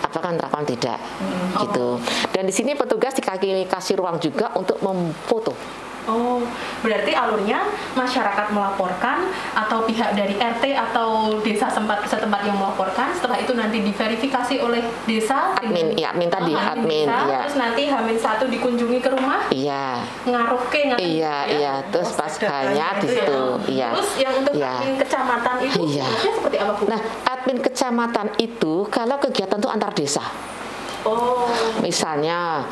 apakah 0.02 0.34
nerapkan 0.34 0.66
tidak? 0.66 0.98
Gitu. 1.60 1.98
Dan 2.34 2.48
di 2.48 2.54
sini 2.54 2.74
petugas 2.74 3.14
dikasih 3.14 3.66
kasih 3.70 3.94
ruang 4.00 4.18
juga 4.18 4.50
untuk 4.56 4.80
memfoto 4.82 5.54
Oh, 6.04 6.40
berarti 6.80 7.12
alurnya 7.12 7.60
masyarakat 7.92 8.46
melaporkan 8.50 9.28
atau 9.52 9.84
pihak 9.84 10.12
dari 10.12 10.32
RT 10.34 10.64
atau 10.72 11.36
desa 11.40 11.68
sempat 11.68 12.04
setempat 12.04 12.40
yang 12.42 12.56
melaporkan. 12.56 13.12
Setelah 13.12 13.36
itu 13.36 13.52
nanti 13.52 13.80
diverifikasi 13.80 14.54
oleh 14.58 14.80
desa. 15.04 15.52
Admin, 15.56 15.92
iya, 15.94 16.10
admin 16.10 16.28
tadi, 16.28 16.50
Oh, 16.50 16.60
admin, 16.72 17.04
desa, 17.04 17.18
iya. 17.26 17.38
Terus 17.44 17.56
nanti 17.56 17.82
Hamin 17.86 18.16
satu 18.16 18.44
dikunjungi 18.46 18.98
ke 18.98 19.10
rumah, 19.10 19.40
iya 19.50 20.00
ngaruh 20.22 20.62
ke 20.68 20.80
ngaruh 20.86 21.00
iya 21.00 21.36
ya. 21.44 21.52
iya 21.52 21.74
terus 21.88 22.10
Oh, 22.10 22.16
pas 22.16 22.32
datanya 22.32 22.60
hanya 22.60 22.86
di 22.96 23.00
itu 23.00 23.06
ya. 23.06 23.16
situ 23.16 23.40
iya 23.68 23.88
Terus 23.90 24.10
yang 24.16 24.34
untuk 24.36 24.52
Iya. 24.54 24.70
admin 24.72 24.96
kecamatan 24.96 25.56
itu 25.60 25.80
Iya. 25.86 26.06
seperti 26.20 26.56
apa 26.56 26.72
Bu? 26.74 26.82
Nah, 26.86 27.00
admin 27.26 27.58
kecamatan 27.60 28.26
itu 28.36 28.72
kalau 28.88 29.16
kegiatan 29.18 29.56
itu 29.56 29.68
antar 29.68 29.92
desa. 29.92 30.24
oh, 31.02 31.48
Misalnya 31.80 32.64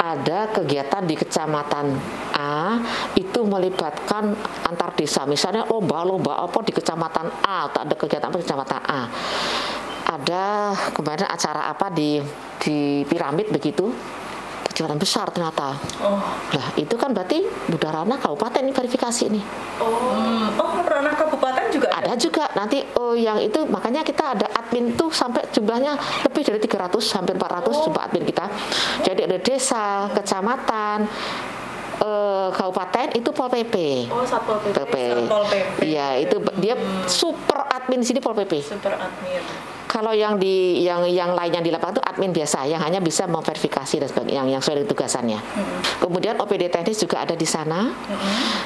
ada 0.00 0.48
kegiatan 0.48 1.04
di 1.04 1.12
kecamatan 1.12 1.92
A 2.32 2.80
itu 3.12 3.44
melibatkan 3.44 4.32
antar 4.64 4.96
desa. 4.96 5.28
Misalnya 5.28 5.68
lomba-lomba 5.68 6.40
apa 6.40 6.64
di 6.64 6.72
kecamatan 6.72 7.28
A, 7.44 7.68
tak 7.68 7.82
ada 7.84 7.94
kegiatan 8.00 8.32
apa 8.32 8.40
di 8.40 8.44
kecamatan 8.48 8.80
A. 8.88 9.02
Ada 10.10 10.44
kemarin 10.96 11.28
acara 11.28 11.68
apa 11.68 11.92
di 11.92 12.16
di 12.56 13.04
piramid 13.04 13.52
begitu. 13.52 13.92
Kegiatan 14.72 14.96
besar 14.96 15.28
ternyata. 15.28 15.76
Oh, 16.00 16.16
Lah, 16.56 16.68
itu 16.80 16.96
kan 16.96 17.12
berarti 17.12 17.44
Budarana 17.68 18.16
kabupaten 18.16 18.64
ini 18.64 18.72
verifikasi 18.72 19.22
ini. 19.28 19.42
oh, 19.82 20.16
hmm. 20.16 20.56
oh 20.56 20.80
ranah 20.80 21.12
kabupaten 21.12 21.29
juga 22.20 22.52
nanti 22.52 22.84
oh 23.00 23.16
yang 23.16 23.40
itu 23.40 23.64
makanya 23.64 24.04
kita 24.04 24.36
ada 24.36 24.46
admin 24.52 24.92
tuh 24.94 25.08
sampai 25.08 25.48
jumlahnya 25.48 25.96
lebih 26.28 26.42
dari 26.44 26.60
300 26.60 27.16
hampir 27.16 27.34
400 27.40 27.84
jumlah 27.88 28.02
admin 28.04 28.24
kita. 28.28 28.46
Jadi 29.00 29.20
ada 29.24 29.38
desa, 29.40 30.06
kecamatan, 30.12 31.08
eh, 32.04 32.48
kabupaten 32.52 33.06
itu 33.16 33.30
Pol 33.32 33.48
PP. 33.48 33.74
Oh, 34.12 34.20
Satpol 34.28 34.60
PP. 34.60 34.76
PP. 34.76 34.94
Satpol 35.24 35.44
PP. 35.48 35.78
Iya, 35.88 36.08
itu 36.20 36.36
dia 36.60 36.76
super 37.08 37.64
admin 37.66 38.04
di 38.04 38.06
sini 38.06 38.20
Pol 38.20 38.36
PP. 38.36 38.60
super 38.60 38.92
admin 38.94 39.42
Kalau 39.90 40.14
yang 40.14 40.38
di 40.38 40.86
yang 40.86 41.02
yang 41.10 41.34
lain 41.34 41.50
yang 41.50 41.64
di 41.66 41.74
lapangan 41.74 41.98
itu 41.98 42.02
admin 42.06 42.30
biasa 42.30 42.62
yang 42.70 42.78
hanya 42.78 43.02
bisa 43.02 43.26
memverifikasi 43.26 43.98
dan 43.98 44.06
sebagainya 44.06 44.38
yang 44.38 44.46
yang 44.46 44.62
sesuai 44.62 44.86
dengan 44.86 44.90
tugasannya. 44.94 45.38
Kemudian 45.98 46.38
OPD 46.38 46.70
teknis 46.70 47.02
juga 47.02 47.26
ada 47.26 47.34
di 47.34 47.42
sana. 47.42 47.90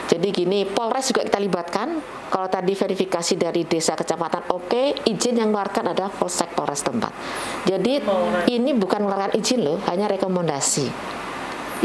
Jadi 0.04 0.28
gini, 0.28 0.69
Polres 0.69 1.09
juga 1.09 1.25
kita 1.25 1.40
libatkan. 1.40 1.97
Kalau 2.28 2.49
tadi 2.52 2.76
verifikasi 2.76 3.40
dari 3.40 3.64
desa 3.64 3.97
kecamatan 3.97 4.52
oke, 4.52 5.09
izin 5.09 5.40
yang 5.40 5.49
mengeluarkan 5.49 5.97
adalah 5.97 6.12
Polsek 6.12 6.52
Polres 6.52 6.85
tempat. 6.85 7.16
Jadi 7.64 8.04
Polres. 8.04 8.45
ini 8.52 8.76
bukan 8.76 9.09
mengeluarkan 9.09 9.33
izin 9.33 9.64
loh, 9.64 9.81
hanya 9.88 10.12
rekomendasi. 10.12 10.93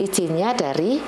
Izinnya 0.03 0.51
dari 0.51 0.99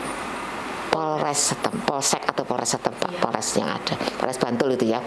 Polres 0.91 1.55
setem, 1.55 1.71
Polsek 1.81 2.19
atau 2.21 2.43
Polres 2.43 2.75
setempat, 2.75 3.15
Polres 3.17 3.48
yang 3.55 3.71
ada, 3.71 3.95
Polres 4.19 4.36
Bantul 4.36 4.75
itu 4.75 4.91
ya. 4.91 5.00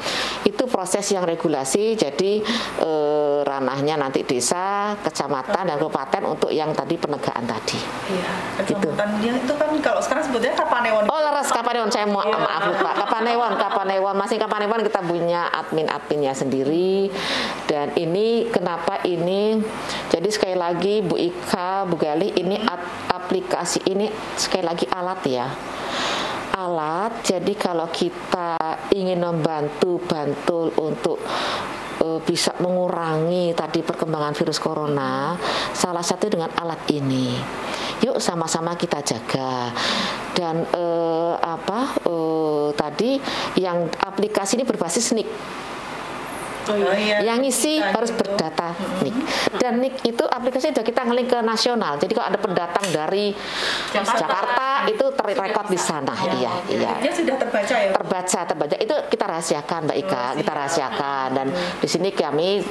Itu 0.43 0.65
proses 0.65 1.05
yang 1.13 1.23
regulasi, 1.23 1.93
jadi 1.93 2.41
eh, 2.81 3.39
ranahnya 3.45 3.95
nanti 3.95 4.25
desa, 4.25 4.97
kecamatan 4.99 5.69
dan 5.69 5.77
kabupaten 5.77 6.25
untuk 6.25 6.49
yang 6.49 6.73
tadi 6.73 6.97
penegakan 6.97 7.45
tadi. 7.45 7.77
iya 8.09 8.33
Gitu. 8.65 8.89
itu 9.21 9.55
kan 9.55 9.71
kalau 9.79 10.01
sekarang 10.01 10.25
sebutnya 10.25 10.57
Kapanewon. 10.57 11.05
Oh 11.07 11.21
leres 11.21 11.53
Kapanewon. 11.53 11.93
Saya 11.93 12.09
mau 12.09 12.25
maaf 12.25 12.65
lupa. 12.65 12.97
Kapanewon 12.97 13.53
Kapanewon. 13.55 14.15
Masih 14.17 14.41
Kapanewon 14.41 14.81
kita 14.81 15.05
punya 15.05 15.53
admin 15.53 15.87
adminnya 15.87 16.33
sendiri. 16.33 17.13
Dan 17.69 17.93
ini 17.95 18.49
kenapa 18.49 19.05
ini? 19.05 19.61
Jadi 20.09 20.29
sekali 20.33 20.57
lagi 20.57 21.05
Bu 21.05 21.21
Ika 21.21 21.85
Bu 21.85 22.01
Galih 22.01 22.33
ini 22.33 22.57
ap- 22.57 22.89
aplikasi 23.13 23.85
ini 23.85 24.09
sekali 24.35 24.65
lagi 24.65 24.87
alat 24.89 25.21
ya 25.27 25.47
alat. 26.65 27.13
Jadi 27.21 27.53
kalau 27.55 27.89
kita 27.93 28.57
ingin 28.97 29.21
membantu 29.21 30.01
bantul 30.09 30.73
untuk 30.81 31.21
eh, 32.01 32.21
bisa 32.25 32.57
mengurangi 32.61 33.53
tadi 33.53 33.85
perkembangan 33.85 34.33
virus 34.33 34.59
corona 34.59 35.37
salah 35.77 36.03
satu 36.03 36.33
dengan 36.33 36.51
alat 36.57 36.81
ini. 36.91 37.37
Yuk 38.03 38.21
sama-sama 38.21 38.75
kita 38.75 39.05
jaga. 39.05 39.71
Dan 40.35 40.65
eh, 40.65 41.35
apa 41.39 42.01
eh, 42.01 42.69
tadi 42.75 43.21
yang 43.61 43.87
aplikasi 44.01 44.57
ini 44.59 44.65
berbasis 44.65 45.13
NIK 45.15 45.29
Oh, 46.65 46.97
iya. 46.97 47.21
yang 47.21 47.45
ngisi 47.45 47.77
Bisa 47.77 47.93
harus 47.93 48.11
berdata 48.17 48.73
NIK 49.05 49.17
dan 49.61 49.73
NIK 49.85 49.97
itu 50.17 50.25
aplikasi 50.25 50.73
sudah 50.73 50.85
kita 50.85 51.05
ngeling 51.05 51.29
ke 51.29 51.39
nasional. 51.45 52.01
Jadi 52.01 52.13
kalau 52.17 52.27
ada 52.33 52.41
pendatang 52.41 52.85
dari 52.89 53.37
Jakarta. 53.93 54.17
Jakarta, 54.25 54.69
itu 54.89 55.05
terrekod 55.13 55.67
di 55.69 55.79
sana. 55.79 56.15
Iya 56.25 56.53
iya 56.73 56.93
dia 57.05 57.13
sudah 57.13 57.37
terbaca 57.37 57.75
ya? 57.77 57.91
Terbaca 57.93 58.41
terbaca. 58.49 58.75
Itu 58.81 58.95
kita 59.13 59.25
rahasiakan 59.29 59.81
mbak 59.91 59.99
Ika. 60.09 60.25
Kita 60.41 60.53
rahasiakan. 60.53 61.29
Dan 61.37 61.47
di 61.53 61.89
sini 61.89 62.09
kami 62.13 62.65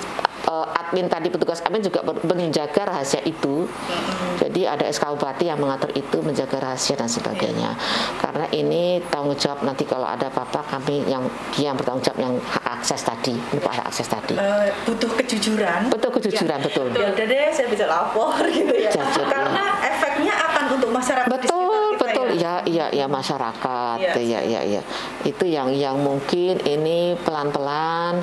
eh, 0.44 0.80
admin 0.80 1.08
tadi 1.08 1.28
petugas 1.32 1.64
admin 1.64 1.84
juga 1.84 2.04
menjaga 2.06 2.82
rahasia 2.90 3.22
itu. 3.24 3.68
Jadi 4.40 4.68
ada 4.68 4.86
SK 4.86 5.16
Bupati 5.16 5.48
yang 5.48 5.60
mengatur 5.60 5.90
itu 5.96 6.20
menjaga 6.20 6.60
rahasia 6.60 7.00
dan 7.00 7.08
sebagainya. 7.08 7.74
Karena 8.20 8.46
ini 8.52 9.00
tanggung 9.08 9.38
jawab 9.40 9.64
nanti 9.64 9.88
kalau 9.88 10.06
ada 10.06 10.28
apa-apa 10.28 10.66
kami 10.68 11.06
yang 11.08 11.24
yang 11.58 11.74
bertanggung 11.74 12.04
jawab 12.04 12.20
yang 12.20 12.34
hak 12.44 12.66
akses 12.82 13.02
tadi 13.02 13.36
lupa 13.56 13.72
hak 13.72 13.86
akses 13.88 14.08
tadi. 14.12 14.36
Eh, 14.36 14.68
butuh 14.84 15.12
kejujuran. 15.16 15.88
Betul 15.88 16.12
kejujuran 16.20 16.60
betul. 16.60 16.88
Ya 16.94 17.10
udah 17.16 17.26
deh 17.26 17.48
saya 17.56 17.68
bisa 17.72 17.86
lapor 17.88 18.36
gitu 18.58 18.74
ya. 18.76 18.92
Jujur, 18.92 19.26
karena 19.26 19.80
efeknya 19.82 20.34
akan 20.36 20.64
untuk 20.76 20.90
masyarakat 20.92 21.30
betul 21.32 21.63
ya. 22.34 22.60
ya 22.66 22.66
iya 22.66 22.86
ya 22.92 23.06
masyarakat 23.08 23.98
Iya. 24.02 24.14
ya 24.18 24.40
ya 24.42 24.62
ya 24.78 24.82
itu 25.24 25.46
yang 25.46 25.70
yang 25.72 25.96
mungkin 26.02 26.58
ini 26.66 27.14
pelan 27.22 27.54
pelan 27.54 28.20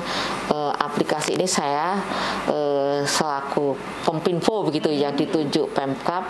aplikasi 0.81 1.39
ini 1.39 1.47
saya 1.47 2.01
eh, 2.49 3.01
selaku 3.07 3.77
Pempinfo 4.03 4.67
begitu 4.67 4.91
yang 4.91 5.15
ditunjuk 5.15 5.71
Pemkap 5.71 6.27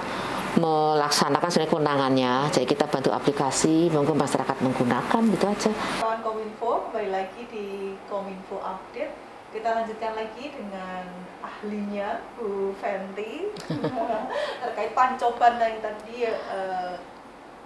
melaksanakan 0.51 1.47
sebenarnya 1.47 1.71
kewenangannya 1.71 2.33
jadi 2.51 2.65
kita 2.67 2.85
bantu 2.91 3.09
aplikasi 3.09 3.87
monggo 3.89 4.11
masyarakat 4.13 4.57
menggunakan 4.59 5.21
gitu 5.31 5.45
aja 5.47 5.71
Kawan 6.03 6.19
Kominfo 6.21 6.91
kembali 6.91 7.09
lagi 7.09 7.41
di 7.47 7.95
Kominfo 8.11 8.59
Update. 8.59 9.15
Kita 9.51 9.83
lanjutkan 9.83 10.15
lagi 10.15 10.47
dengan 10.47 11.03
ahlinya 11.43 12.23
Bu 12.39 12.71
Fenty 12.79 13.51
terkait 14.63 14.91
pancoban 14.91 15.59
yang 15.59 15.79
tadi 15.83 16.27
eh, 16.27 16.93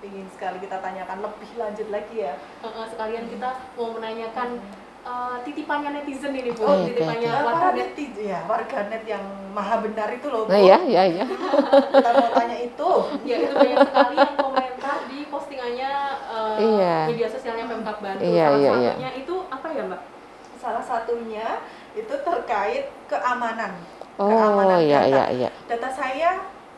ingin 0.01 0.27
sekali 0.29 0.57
kita 0.57 0.77
tanyakan 0.77 1.17
lebih 1.21 1.49
lanjut 1.55 1.87
lagi 1.89 2.15
ya. 2.21 2.33
Eh, 2.61 2.87
sekalian 2.87 3.25
kita 3.25 3.49
mau 3.73 3.89
menanyakan 3.91 4.59
eh, 5.01 5.37
titipannya 5.41 5.89
netizen 5.93 6.33
ini 6.33 6.49
Bu, 6.49 6.61
Oh, 6.61 6.75
iya, 6.75 6.85
titipannya 6.89 7.29
warganet. 7.31 7.53
para 7.53 7.69
netizen 7.73 8.25
ya 8.25 8.39
warganet 8.43 9.03
yang 9.05 9.23
maha 9.51 9.75
benar 9.79 10.09
itu 10.09 10.27
loh. 10.27 10.43
Bu. 10.43 10.49
nah 10.49 10.59
ya 10.59 10.77
ya 10.81 11.03
ya 11.05 11.25
Kita 11.93 12.09
mau 12.11 12.29
tanya 12.31 12.57
itu. 12.59 12.89
Ya 13.23 13.35
itu 13.39 13.53
banyak 13.53 13.77
sekali 13.85 14.15
yang 14.17 14.35
komentar 14.35 14.97
di 15.05 15.19
postingannya 15.25 15.91
eh, 16.27 16.55
Iya. 16.59 16.95
media 17.07 17.27
sosialnya 17.27 17.65
Pemkap 17.65 17.97
Bantul. 17.99 18.25
Iya, 18.25 18.45
Salah 18.45 18.57
iya, 18.57 18.71
iya. 18.73 18.91
satunya 18.91 19.11
itu 19.15 19.35
apa 19.47 19.67
ya 19.69 19.83
Mbak? 19.85 20.01
Salah 20.55 20.83
satunya 20.83 21.47
itu 21.93 22.13
terkait 22.13 22.85
keamanan. 23.05 23.71
oh 24.15 24.25
keamanan 24.27 24.79
ya 24.81 24.99
data. 25.01 25.11
ya 25.11 25.25
ya 25.37 25.49
Data 25.65 25.89
saya 25.89 26.29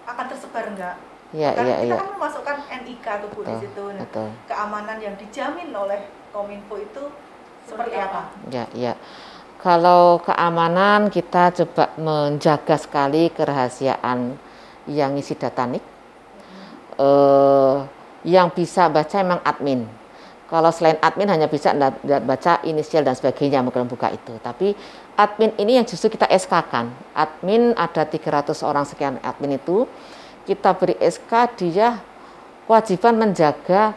akan 0.06 0.26
tersebar 0.28 0.66
enggak? 0.68 0.96
Ya 1.36 1.52
Karena 1.52 1.70
ya 1.70 1.76
kita 1.84 1.88
ya 1.92 1.98
kan 2.00 2.10
memasukkan 2.16 2.58
NIK 2.88 3.08
tuh 3.24 3.30
Bu 3.36 3.42
di 3.44 3.56
situ. 3.60 3.84
Nah, 3.92 4.02
betul 4.04 4.30
keamanan 4.48 4.98
yang 5.04 5.16
dijamin 5.20 5.70
oleh 5.76 6.00
Kominfo 6.32 6.76
itu 6.80 7.04
seperti 7.68 7.96
apa? 8.00 8.32
Ya, 8.48 8.66
ya. 8.72 8.94
Kalau 9.58 10.24
keamanan 10.24 11.12
kita 11.12 11.52
coba 11.52 11.92
menjaga 12.00 12.78
sekali 12.80 13.28
kerahasiaan 13.34 14.40
yang 14.88 15.20
isi 15.20 15.36
data 15.36 15.68
NIK. 15.68 15.84
Eh, 16.98 17.76
yang 18.26 18.50
bisa 18.50 18.88
baca 18.90 19.16
emang 19.20 19.42
admin. 19.44 19.86
Kalau 20.48 20.72
selain 20.72 20.96
admin 21.04 21.28
hanya 21.28 21.52
bisa 21.52 21.76
baca 22.24 22.64
inisial 22.64 23.04
dan 23.04 23.20
sebagainya 23.20 23.60
mungkin 23.60 23.84
buka 23.84 24.16
itu. 24.16 24.40
Tapi 24.40 24.72
admin 25.20 25.52
ini 25.60 25.76
yang 25.76 25.84
justru 25.84 26.08
kita 26.08 26.24
SK-kan. 26.32 26.88
Admin 27.12 27.76
ada 27.76 28.08
300 28.08 28.64
orang 28.64 28.88
sekian 28.88 29.20
admin 29.20 29.60
itu 29.60 29.84
kita 30.48 30.72
beri 30.80 30.96
SK 31.04 31.32
dia 31.60 32.00
kewajiban 32.64 33.20
menjaga 33.20 33.92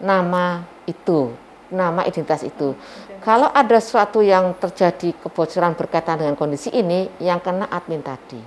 nama 0.00 0.64
itu, 0.88 1.36
nama 1.68 2.08
identitas 2.08 2.40
itu. 2.40 2.72
Kalau 3.20 3.52
ada 3.52 3.76
sesuatu 3.76 4.24
yang 4.24 4.56
terjadi 4.56 5.12
kebocoran 5.20 5.76
berkaitan 5.76 6.16
dengan 6.16 6.38
kondisi 6.38 6.72
ini, 6.72 7.12
yang 7.20 7.44
kena 7.44 7.68
admin 7.68 8.00
tadi. 8.00 8.40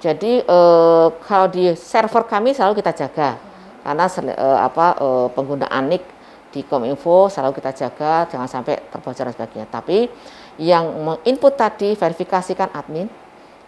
Jadi 0.00 0.40
eh, 0.40 1.06
kalau 1.20 1.46
di 1.52 1.76
server 1.76 2.24
kami 2.24 2.56
selalu 2.56 2.80
kita 2.80 2.96
jaga, 2.96 3.36
karena 3.84 4.06
eh, 4.08 4.58
apa 4.64 4.86
eh, 4.96 5.28
penggunaan 5.36 5.84
NIK 5.92 6.04
di 6.50 6.60
Kominfo 6.64 7.28
selalu 7.28 7.52
kita 7.60 7.76
jaga, 7.76 8.24
jangan 8.32 8.48
sampai 8.48 8.80
terbocor 8.88 9.28
dan 9.28 9.34
sebagainya. 9.36 9.68
Tapi 9.68 10.08
yang 10.56 10.88
menginput 11.04 11.56
tadi 11.60 11.92
verifikasikan 11.92 12.72
admin 12.72 13.08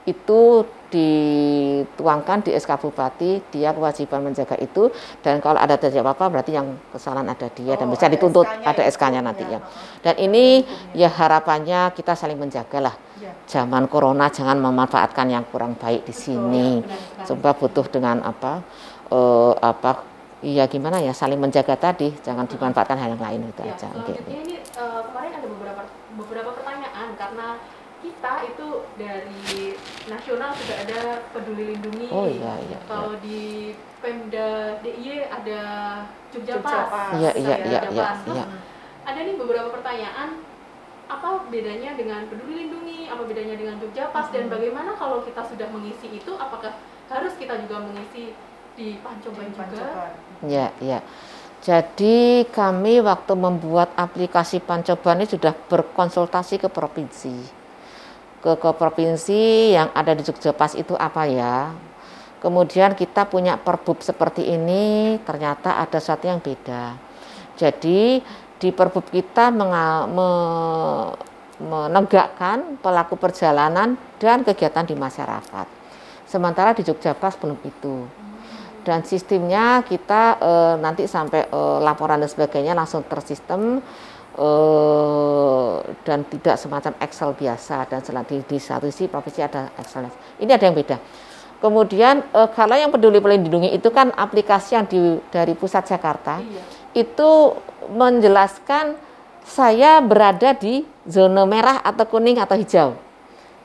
itu 0.03 0.67
dituangkan 0.93 2.45
di 2.45 2.51
SK 2.53 2.77
Bupati, 2.77 3.41
dia 3.49 3.73
kewajiban 3.73 4.21
menjaga 4.21 4.61
itu 4.61 4.93
dan 5.25 5.41
kalau 5.41 5.57
ada 5.57 5.79
terjadi 5.81 6.05
apa-apa 6.05 6.29
berarti 6.29 6.53
yang 6.53 6.77
kesalahan 6.93 7.33
ada 7.33 7.49
dia 7.49 7.79
dan 7.81 7.89
Oh, 7.89 7.93
bisa 7.95 8.07
ada 8.11 8.13
dituntut 8.13 8.45
ada 8.45 8.83
SK-nya 8.85 9.25
nanti 9.25 9.47
ya. 9.47 9.57
ya. 9.57 9.59
Dan 10.05 10.15
ini 10.21 10.67
ya 10.93 11.09
harapannya 11.09 11.95
kita 11.97 12.13
saling 12.13 12.37
menjaga 12.37 12.93
lah. 12.93 12.95
Ya. 13.23 13.33
Zaman 13.49 13.89
corona 13.89 14.29
jangan 14.29 14.59
memanfaatkan 14.61 15.31
yang 15.31 15.47
kurang 15.49 15.79
baik 15.79 16.05
di 16.05 16.13
sini. 16.13 16.83
sekali. 16.83 17.27
Coba 17.33 17.51
butuh 17.57 17.87
dengan 17.89 18.21
apa 18.23 18.61
eh, 19.09 19.55
apa 19.61 20.13
Iya 20.43 20.67
gimana 20.67 20.99
ya 20.99 21.15
saling 21.15 21.39
menjaga 21.39 21.79
tadi, 21.79 22.11
jangan 22.19 22.51
dimanfaatkan 22.51 22.99
hal 22.99 23.15
yang 23.15 23.23
lain 23.23 23.47
itu 23.47 23.63
Ya, 23.63 23.79
aja. 23.79 23.87
Oke. 23.95 24.11
selanjutnya 24.11 24.43
ini 24.43 24.55
eh, 24.59 25.01
kemarin 25.07 25.31
ada 25.39 25.47
beberapa 25.47 25.83
beberapa 26.19 26.51
kita 28.03 28.33
itu 28.51 28.69
dari 28.99 29.79
nasional 30.11 30.51
sudah 30.59 30.77
ada 30.83 31.01
peduli 31.31 31.73
lindungi. 31.73 32.11
Oh, 32.11 32.27
iya, 32.27 32.59
iya, 32.67 32.79
Kalau 32.91 33.15
di 33.23 33.73
Pemda 34.03 34.83
DIY 34.83 35.31
ada 35.31 35.63
Jogja 36.35 36.59
Jogja 36.59 36.67
Pas. 36.67 36.91
Pas. 36.91 37.13
Iya 37.15 37.31
iya 37.39 37.57
iya 37.63 37.81
iya 37.95 38.05
Pas. 38.11 38.21
iya. 38.27 38.45
Ada 39.07 39.19
nih 39.23 39.39
beberapa 39.39 39.71
pertanyaan 39.71 40.43
apa 41.07 41.47
bedanya 41.47 41.95
dengan 41.95 42.27
peduli 42.27 42.67
lindungi, 42.67 43.07
apa 43.07 43.23
bedanya 43.23 43.55
dengan 43.55 43.79
Jogja 43.79 44.11
Pas 44.11 44.27
dan 44.35 44.51
bagaimana 44.51 44.99
kalau 44.99 45.23
kita 45.23 45.47
sudah 45.47 45.71
mengisi 45.71 46.11
itu 46.11 46.35
apakah 46.35 46.75
harus 47.07 47.33
kita 47.39 47.55
juga 47.63 47.87
mengisi 47.87 48.35
di 48.75 48.99
Pancoban 48.99 49.47
juga? 49.55 49.63
Pancoban. 49.71 50.13
Ya, 50.51 50.75
ya. 50.83 50.99
Jadi 51.63 52.43
kami 52.51 52.99
waktu 52.99 53.39
membuat 53.39 53.95
aplikasi 53.95 54.59
Pancoban 54.59 55.23
ini 55.23 55.31
sudah 55.31 55.55
berkonsultasi 55.55 56.59
ke 56.59 56.67
provinsi. 56.67 57.62
Ke, 58.43 58.59
ke 58.59 58.71
provinsi 58.75 59.71
yang 59.71 59.95
ada 59.95 60.19
di 60.19 60.27
Jogja 60.27 60.51
Pas 60.51 60.75
itu 60.75 60.99
apa 60.99 61.31
ya? 61.31 61.71
Kemudian 62.43 62.99
kita 62.99 63.31
punya 63.31 63.55
perbub 63.55 64.03
seperti 64.03 64.51
ini, 64.51 65.15
ternyata 65.23 65.79
ada 65.79 66.03
sesuatu 66.03 66.27
yang 66.27 66.43
beda. 66.43 66.99
Jadi 67.55 68.19
di 68.59 68.69
perbub 68.75 69.07
kita 69.07 69.55
menga, 69.55 70.11
me, 70.11 70.31
menegakkan 71.63 72.83
pelaku 72.83 73.15
perjalanan 73.15 73.95
dan 74.19 74.43
kegiatan 74.43 74.83
di 74.83 74.99
masyarakat. 74.99 75.67
Sementara 76.27 76.75
di 76.75 76.83
Jogja 76.83 77.15
Pas 77.15 77.39
belum 77.39 77.63
itu 77.63 78.23
dan 78.83 79.07
sistemnya 79.07 79.83
kita 79.87 80.43
e, 80.43 80.53
nanti 80.83 81.07
sampai 81.07 81.47
e, 81.47 81.61
laporan 81.83 82.19
dan 82.19 82.31
sebagainya 82.31 82.75
langsung 82.75 83.07
tersistem 83.07 83.79
e, 84.37 84.51
dan 86.03 86.25
tidak 86.29 86.57
semacam 86.57 86.93
Excel 87.01 87.31
biasa 87.37 87.89
dan 87.89 88.01
di, 88.27 88.37
di 88.45 88.59
satu 88.59 88.89
sisi 88.89 89.09
provinsi 89.09 89.41
ada 89.45 89.73
Excel. 89.79 90.09
Ini 90.41 90.51
ada 90.53 90.65
yang 90.67 90.77
beda. 90.77 90.97
Kemudian 91.63 92.27
e, 92.33 92.41
kalau 92.53 92.75
yang 92.75 92.91
peduli 92.91 93.23
pelindungi 93.23 93.71
itu 93.73 93.89
kan 93.95 94.11
aplikasi 94.13 94.77
yang 94.77 94.87
di, 94.89 95.21
dari 95.31 95.55
pusat 95.55 95.87
Jakarta 95.87 96.43
iya. 96.43 96.63
itu 96.97 97.57
menjelaskan 97.93 98.99
saya 99.43 99.99
berada 100.03 100.55
di 100.55 100.87
zona 101.07 101.43
merah 101.43 101.83
atau 101.83 102.07
kuning 102.07 102.39
atau 102.39 102.55
hijau. 102.55 102.95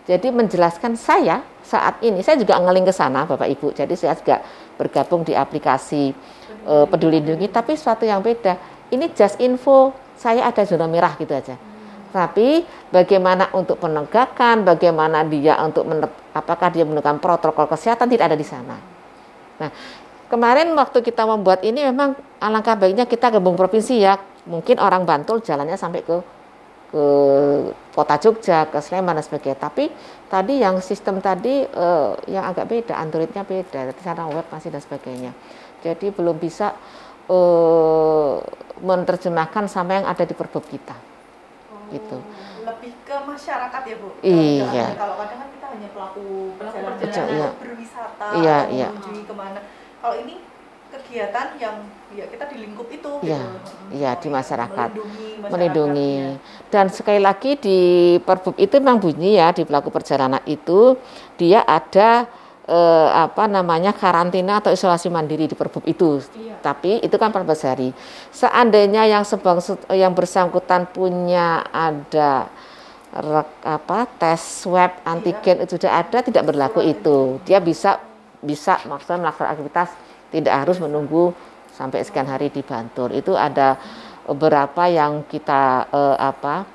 Jadi 0.08 0.32
menjelaskan 0.32 0.96
saya 0.96 1.44
saat 1.60 2.00
ini, 2.00 2.24
saya 2.24 2.40
juga 2.40 2.56
ngeling 2.56 2.88
ke 2.88 2.94
sana 2.96 3.28
Bapak 3.28 3.44
Ibu. 3.52 3.76
Jadi 3.76 3.92
saya 4.00 4.16
juga 4.16 4.40
bergabung 4.80 5.28
di 5.28 5.36
aplikasi 5.36 6.16
uh, 6.64 6.88
Peduli 6.88 7.20
Lindungi, 7.20 7.52
tapi 7.52 7.76
suatu 7.76 8.08
yang 8.08 8.24
beda. 8.24 8.56
Ini 8.88 9.12
just 9.12 9.36
info, 9.44 9.92
saya 10.18 10.50
ada 10.50 10.66
zona 10.66 10.90
merah 10.90 11.14
gitu 11.16 11.32
aja. 11.32 11.56
Tapi 12.12 12.66
bagaimana 12.90 13.54
untuk 13.54 13.78
penegakan, 13.78 14.66
bagaimana 14.66 15.22
dia 15.28 15.60
untuk 15.62 15.86
mener, 15.86 16.10
apakah 16.34 16.74
dia 16.74 16.82
menggunakan 16.88 17.22
protokol 17.22 17.70
kesehatan 17.70 18.10
tidak 18.10 18.34
ada 18.34 18.38
di 18.40 18.48
sana. 18.48 18.76
Nah, 19.62 19.70
kemarin 20.32 20.72
waktu 20.74 21.04
kita 21.04 21.28
membuat 21.30 21.62
ini 21.62 21.86
memang 21.86 22.18
alangkah 22.42 22.80
baiknya 22.80 23.06
kita 23.06 23.30
gabung 23.30 23.60
provinsi 23.60 24.02
ya. 24.02 24.18
Mungkin 24.48 24.80
orang 24.80 25.04
Bantul 25.04 25.44
jalannya 25.44 25.76
sampai 25.76 26.02
ke 26.02 26.18
ke 26.88 27.06
kota 27.92 28.16
Jogja, 28.16 28.64
ke 28.72 28.80
Sleman 28.80 29.20
dan 29.20 29.26
sebagainya. 29.28 29.60
Tapi 29.60 29.92
tadi 30.32 30.64
yang 30.64 30.80
sistem 30.80 31.20
tadi 31.20 31.68
uh, 31.68 32.16
yang 32.32 32.48
agak 32.48 32.72
beda, 32.72 32.96
Androidnya 32.96 33.44
beda, 33.44 33.92
cara 34.00 34.24
web 34.32 34.48
masih 34.48 34.72
dan 34.72 34.80
sebagainya. 34.80 35.36
Jadi 35.84 36.10
belum 36.16 36.40
bisa 36.40 36.74
uh, 37.28 38.42
menerjemahkan 38.82 39.68
sama 39.72 40.02
yang 40.02 40.06
ada 40.08 40.24
di 40.24 40.34
perbub 40.34 40.64
kita. 40.68 40.96
Oh, 41.72 41.88
gitu. 41.92 42.18
Lebih 42.68 42.92
ke 43.08 43.16
masyarakat 43.24 43.82
ya 43.88 43.96
bu. 43.96 44.10
Iya. 44.24 44.88
Kalau 44.96 45.16
kadang 45.20 45.40
kan 45.40 45.50
kita 45.56 45.68
hanya 45.72 45.90
pelaku 45.96 46.26
perjalanan 46.60 47.00
iya. 47.32 47.50
berwisata, 47.56 48.26
iya, 48.40 48.58
iya. 48.72 48.88
ke 49.00 49.34
mana. 49.36 49.60
Kalau 50.04 50.16
ini 50.20 50.44
kegiatan 50.88 51.48
yang 51.60 51.84
ya 52.16 52.26
kita 52.32 52.48
di 52.48 52.64
lingkup 52.64 52.88
itu 52.88 53.12
ya, 53.20 53.44
gitu. 53.44 53.72
ya 53.92 54.12
di 54.16 54.28
masyarakat 54.32 54.90
melindungi, 55.52 56.40
dan 56.72 56.88
sekali 56.88 57.20
lagi 57.20 57.60
di 57.60 57.80
perbub 58.24 58.56
itu 58.56 58.80
memang 58.80 59.04
bunyi 59.04 59.36
ya 59.36 59.52
di 59.52 59.68
pelaku 59.68 59.92
perjalanan 59.92 60.40
itu 60.48 60.96
dia 61.36 61.68
ada 61.68 62.26
eh, 62.68 63.10
apa 63.10 63.48
namanya 63.48 63.96
karantina 63.96 64.60
atau 64.62 64.76
isolasi 64.76 65.08
mandiri 65.08 65.48
di 65.48 65.56
perbub 65.56 65.82
itu 65.88 66.22
iya. 66.38 66.60
tapi 66.60 67.00
itu 67.02 67.16
kan 67.16 67.32
14 67.32 67.68
hari 67.68 67.90
seandainya 68.30 69.08
yang 69.08 69.24
sebang 69.24 69.64
yang 69.96 70.12
bersangkutan 70.12 70.86
punya 70.92 71.64
ada 71.72 72.52
rek, 73.16 73.50
apa 73.64 74.06
tes 74.20 74.68
swab 74.68 75.00
antigen 75.08 75.58
iya. 75.60 75.64
itu 75.64 75.80
sudah 75.80 76.04
ada 76.06 76.20
tidak 76.22 76.44
berlaku 76.44 76.84
itu 76.84 77.40
dia 77.48 77.64
bisa 77.64 77.98
bisa 78.44 78.78
maksudnya 78.86 79.26
melakukan 79.26 79.50
aktivitas 79.50 79.90
tidak 80.30 80.54
harus 80.54 80.78
menunggu 80.84 81.32
sampai 81.78 82.02
sekian 82.02 82.26
hari 82.26 82.50
di 82.50 82.66
Bantul. 82.66 83.14
Itu 83.14 83.38
ada 83.38 83.78
beberapa 84.26 84.90
yang 84.90 85.24
kita 85.30 85.88
eh, 85.88 86.18
apa 86.18 86.66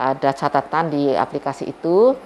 ada 0.00 0.30
catatan 0.32 0.92
di 0.92 1.12
aplikasi 1.12 1.68
itu 1.72 2.16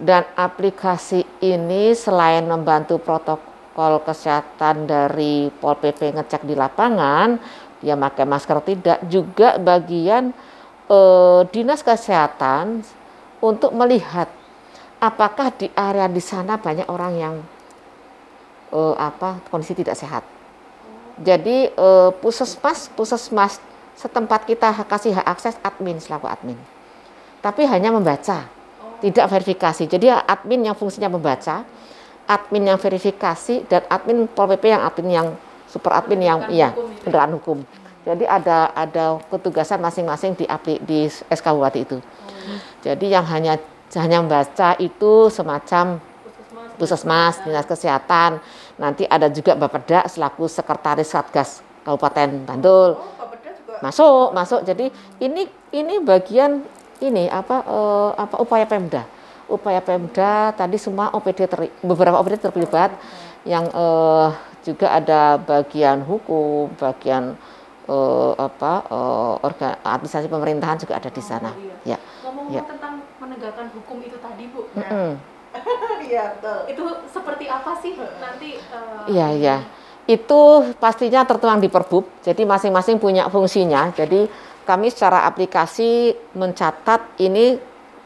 dan 0.00 0.24
aplikasi 0.32 1.22
ini 1.44 1.92
selain 1.92 2.48
membantu 2.48 2.96
protokol 2.96 4.00
kesehatan 4.00 4.88
dari 4.88 5.52
Pol 5.52 5.76
PP 5.76 6.16
ngecek 6.16 6.48
di 6.48 6.56
lapangan 6.56 7.36
dia 7.80 7.96
pakai 7.96 8.24
masker 8.28 8.60
tidak 8.64 8.98
juga 9.08 9.56
bagian 9.56 10.32
eh, 10.88 11.40
dinas 11.52 11.80
kesehatan 11.84 12.84
untuk 13.40 13.72
melihat 13.72 14.28
apakah 15.00 15.48
di 15.56 15.72
area 15.72 16.04
di 16.06 16.20
sana 16.20 16.60
banyak 16.60 16.84
orang 16.92 17.12
yang 17.16 17.34
uh, 18.70 18.94
apa 19.00 19.40
kondisi 19.48 19.72
tidak 19.72 19.96
sehat. 19.96 20.22
Jadi 21.20 21.72
uh, 21.76 22.12
puskesmas 22.20 22.92
puskesmas 22.92 23.60
setempat 23.96 24.48
kita 24.48 24.72
kasih 24.88 25.16
hak 25.16 25.26
akses 25.26 25.56
admin 25.64 26.00
selaku 26.00 26.28
admin. 26.28 26.56
Tapi 27.40 27.64
hanya 27.64 27.88
membaca, 27.92 28.48
tidak 29.00 29.26
verifikasi. 29.32 29.88
Jadi 29.88 30.12
admin 30.12 30.70
yang 30.70 30.76
fungsinya 30.76 31.08
membaca, 31.10 31.64
admin 32.28 32.70
yang 32.70 32.78
verifikasi 32.78 33.66
dan 33.66 33.82
admin 33.90 34.28
Pol 34.30 34.46
PP 34.54 34.64
yang 34.70 34.82
admin 34.86 35.10
yang 35.10 35.28
super 35.66 35.94
admin 35.96 36.20
yang 36.22 36.38
iya 36.52 36.70
penegakan 37.02 37.40
hukum. 37.40 37.58
Jadi 38.00 38.24
ada 38.24 38.72
ada 38.72 39.20
petugasan 39.28 39.82
masing-masing 39.82 40.32
di 40.38 40.46
di 40.86 41.06
SKWati 41.10 41.80
itu. 41.84 41.98
Jadi 42.80 43.12
yang 43.12 43.26
hanya 43.28 43.60
hanya 43.98 44.22
membaca 44.24 44.78
itu 44.80 45.28
semacam 45.28 46.00
puskesmas, 46.80 47.44
dinas 47.44 47.68
kesehatan. 47.68 48.40
Nanti 48.80 49.04
ada 49.04 49.28
juga 49.28 49.52
Bapeda 49.52 50.08
selaku 50.08 50.48
sekretaris 50.48 51.12
Satgas 51.12 51.60
Kabupaten 51.84 52.48
Bantul. 52.48 52.96
Oh, 52.96 53.28
masuk, 53.84 54.32
masuk. 54.32 54.60
Jadi 54.64 54.88
ini 55.20 55.44
ini 55.76 56.00
bagian 56.00 56.64
ini 57.00 57.26
apa 57.26 57.64
uh, 57.64 58.10
apa 58.14 58.36
upaya 58.40 58.64
Pemda. 58.68 59.04
Upaya 59.50 59.82
Pemda 59.82 60.54
tadi 60.54 60.78
semua 60.78 61.10
OPD 61.10 61.50
ter, 61.50 61.60
beberapa 61.82 62.20
OPD 62.22 62.38
terlibat 62.38 62.94
yang 63.42 63.66
uh, 63.74 64.30
juga 64.62 64.92
ada 64.92 65.40
bagian 65.40 66.04
hukum, 66.04 66.70
bagian 66.76 67.34
uh, 67.88 68.32
apa 68.36 68.72
uh, 68.92 69.34
organ 69.42 69.74
administrasi 69.82 70.28
pemerintahan 70.28 70.78
juga 70.78 71.00
ada 71.00 71.10
di 71.10 71.22
sana. 71.24 71.50
Oh, 71.50 71.58
iya. 71.58 71.96
Ya. 71.96 71.98
Ngomong-ngomong 72.22 72.54
ya. 72.54 72.62
tentang 72.68 72.94
penegakan 73.18 73.66
hukum 73.74 73.98
itu 74.04 74.16
tadi, 74.20 74.44
Bu. 74.52 74.60
Mm 74.76 74.84
-hmm. 74.84 75.10
Iya, 76.10 76.34
Itu 76.66 77.06
seperti 77.06 77.46
apa 77.46 77.70
sih 77.78 77.94
nanti? 77.94 78.58
Uh, 78.70 79.06
iya, 79.06 79.30
iya. 79.30 79.56
Itu 80.10 80.74
pastinya 80.82 81.22
tertuang 81.22 81.62
di 81.62 81.70
Perbub. 81.70 82.02
Jadi 82.26 82.42
masing-masing 82.42 82.98
punya 82.98 83.30
fungsinya. 83.30 83.94
Jadi 83.94 84.26
kami 84.64 84.92
secara 84.92 85.24
aplikasi 85.26 86.14
mencatat 86.36 87.20
ini 87.20 87.58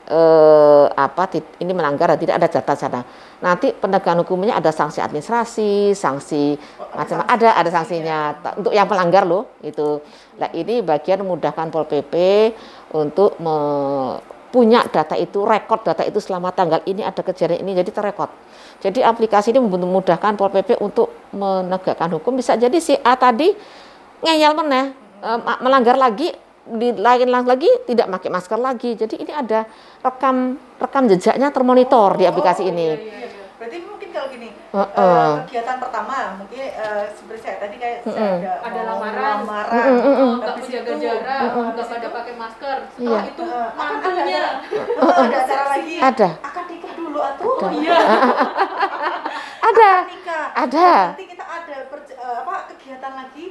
eh, 0.09 0.87
apa 0.93 1.25
ini 1.61 1.73
melanggar 1.73 2.13
dan 2.15 2.19
tidak 2.21 2.37
ada 2.41 2.49
data 2.49 2.73
sana. 2.77 3.01
Nanti 3.45 3.77
penegakan 3.77 4.25
hukumnya 4.25 4.57
ada 4.57 4.73
sanksi 4.73 5.05
administrasi, 5.05 5.93
sanksi 5.93 6.57
oh, 6.81 6.89
macam 6.97 7.25
ada 7.29 7.57
ada 7.57 7.69
sanksinya 7.69 8.41
ya. 8.41 8.51
untuk 8.57 8.73
yang 8.73 8.89
pelanggar 8.89 9.29
loh 9.29 9.53
itu. 9.61 10.01
Nah 10.41 10.49
ini 10.57 10.81
bagian 10.81 11.21
memudahkan 11.21 11.69
Pol 11.69 11.85
PP 11.85 12.15
untuk 12.97 13.37
me, 13.41 13.57
punya 14.49 14.87
data 14.89 15.19
itu, 15.19 15.45
rekod 15.45 15.83
data 15.83 16.07
itu 16.07 16.23
selama 16.23 16.55
tanggal 16.55 16.81
ini 16.89 17.05
ada 17.05 17.21
kejadian 17.21 17.61
ini 17.67 17.77
jadi 17.85 17.91
terrekod. 17.91 18.31
Jadi 18.81 19.01
aplikasi 19.05 19.53
ini 19.53 19.61
memudahkan 19.61 20.37
Pol 20.37 20.53
PP 20.53 20.81
untuk 20.81 21.13
menegakkan 21.37 22.13
hukum. 22.17 22.37
Bisa 22.37 22.57
jadi 22.57 22.77
si 22.81 22.97
A 23.01 23.17
tadi 23.17 23.53
ngeyel 24.25 24.57
meneh, 24.57 24.95
melanggar 25.61 25.97
lagi 25.97 26.33
di 26.65 26.97
lain 26.97 27.29
lagi 27.29 27.69
tidak 27.85 28.09
pakai 28.09 28.31
masker 28.33 28.59
lagi. 28.59 28.97
Jadi 28.97 29.21
ini 29.21 29.33
ada 29.33 29.69
rekam 30.01 30.57
rekam 30.81 31.05
jejaknya 31.13 31.53
termonitor 31.53 32.17
oh, 32.17 32.19
di 32.19 32.25
aplikasi 32.25 32.65
oh, 32.65 32.71
ini. 32.73 32.89
Iya, 32.89 33.01
iya, 33.01 33.17
iya. 33.29 33.45
Berarti 33.61 33.79
mungkin 33.85 34.09
kalau 34.13 34.29
gini, 34.33 34.49
uh, 34.73 34.81
uh. 34.81 34.89
Uh, 34.93 35.33
kegiatan 35.47 35.77
pertama 35.81 36.17
mungkin 36.41 36.65
uh, 36.77 37.05
seperti 37.13 37.41
saya 37.45 37.57
tadi 37.63 37.77
kayak 37.81 37.99
uh, 38.05 38.13
saya 38.13 38.29
ada, 38.37 38.53
ada 38.61 38.81
lamaran, 38.93 39.37
lamaran 39.45 39.73
uh, 39.73 39.93
uh, 39.95 40.09
uh, 40.09 40.33
nggak 40.41 40.55
bisa 40.61 40.69
jaga 40.81 40.93
jarak, 41.01 41.41
nggak 41.53 41.87
pada 41.89 42.09
pakai 42.13 42.35
masker. 42.37 42.79
Setelah 42.97 43.25
iya. 43.25 43.33
itu 43.33 43.45
uh, 43.45 43.69
mantunya 43.77 44.43
ada, 44.69 45.01
uh, 45.01 45.15
ada 45.21 45.37
acara 45.45 45.65
lagi. 45.69 45.97
Ada. 46.01 46.29
Akan 46.45 46.65
nikah 46.73 46.93
dulu 46.97 47.19
atau? 47.21 47.45
Ada. 47.57 47.69
Iya. 47.73 47.99
ada. 49.69 49.91
Akan 49.93 50.13
nikah. 50.13 50.47
Ada. 50.57 50.91
Nanti 51.13 51.25
kita 51.29 51.45
ada 51.45 51.77
per, 51.89 51.99
uh, 52.17 52.37
apa 52.45 52.55
kegiatan 52.73 53.13
lagi. 53.17 53.47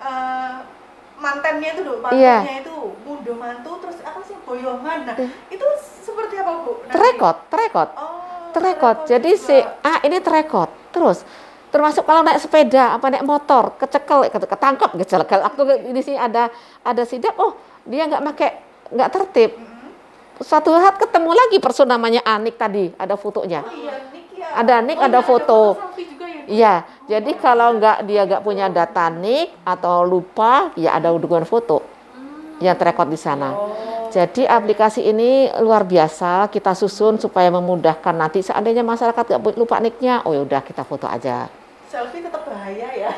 Uh, 0.00 0.79
mantannya 1.20 1.68
itu 1.76 1.82
loh, 1.84 1.96
iya. 2.16 2.40
mantannya 2.40 2.54
yeah. 2.56 2.62
itu 2.64 2.76
mundo 3.04 3.32
mantu 3.36 3.70
terus 3.84 4.00
apa 4.00 4.20
sih 4.24 4.36
boyongan. 4.42 4.98
Nah, 5.04 5.16
itu 5.52 5.66
seperti 6.00 6.40
apa, 6.40 6.52
Bu? 6.64 6.72
Terekot, 6.88 7.36
terekot. 7.52 7.88
Oh 8.00 8.20
terekod. 8.52 9.06
Jadi 9.06 9.30
si 9.38 9.56
A 9.62 10.02
ini 10.04 10.18
terekod. 10.18 10.68
Terus 10.90 11.22
termasuk 11.70 12.02
kalau 12.02 12.26
naik 12.26 12.42
sepeda 12.42 12.98
apa 12.98 13.06
naik 13.14 13.22
motor 13.22 13.78
kecekel 13.78 14.26
ketangkap 14.26 14.90
kecekel 14.90 15.38
waktu 15.38 15.86
ini 15.86 16.02
sih 16.02 16.18
ada 16.18 16.50
ada 16.82 17.06
sidak 17.06 17.38
oh 17.38 17.54
dia 17.86 18.10
nggak 18.10 18.26
pakai 18.26 18.50
nggak 18.90 19.10
tertib 19.14 19.54
suatu 20.42 20.74
saat 20.74 20.98
ketemu 20.98 21.30
lagi 21.30 21.62
person 21.62 21.86
namanya 21.86 22.26
Anik 22.26 22.58
tadi 22.58 22.90
ada 22.98 23.14
fotonya 23.14 23.62
Oh 23.62 23.70
iya, 23.70 24.02
Nick 24.10 24.34
ya. 24.34 24.50
ada 24.50 24.82
Nik 24.82 24.98
Oh, 24.98 25.06
ada 25.06 25.20
iya, 25.22 25.28
foto 25.30 25.60
juga 25.94 26.19
ya. 26.19 26.19
Iya, 26.50 26.82
jadi 27.06 27.38
kalau 27.38 27.78
nggak 27.78 28.10
dia 28.10 28.26
nggak 28.26 28.42
punya 28.42 28.66
data 28.66 29.06
nik 29.06 29.54
atau 29.62 30.02
lupa, 30.02 30.74
ya 30.74 30.98
ada 30.98 31.14
dukungan 31.14 31.46
foto 31.46 31.78
yang 32.58 32.74
terekod 32.74 33.06
di 33.06 33.14
sana. 33.14 33.54
Jadi 34.10 34.42
aplikasi 34.42 35.06
ini 35.06 35.46
luar 35.62 35.86
biasa 35.86 36.50
kita 36.50 36.74
susun 36.74 37.22
supaya 37.22 37.46
memudahkan 37.54 38.10
nanti 38.10 38.42
seandainya 38.42 38.82
masyarakat 38.82 39.22
nggak 39.22 39.54
lupa 39.54 39.78
niknya, 39.78 40.26
oh 40.26 40.34
ya 40.34 40.42
udah 40.42 40.58
kita 40.66 40.82
foto 40.82 41.06
aja. 41.06 41.46
Selfie 41.86 42.18
tetap 42.18 42.42
bahaya 42.42 42.90
ya. 42.98 43.10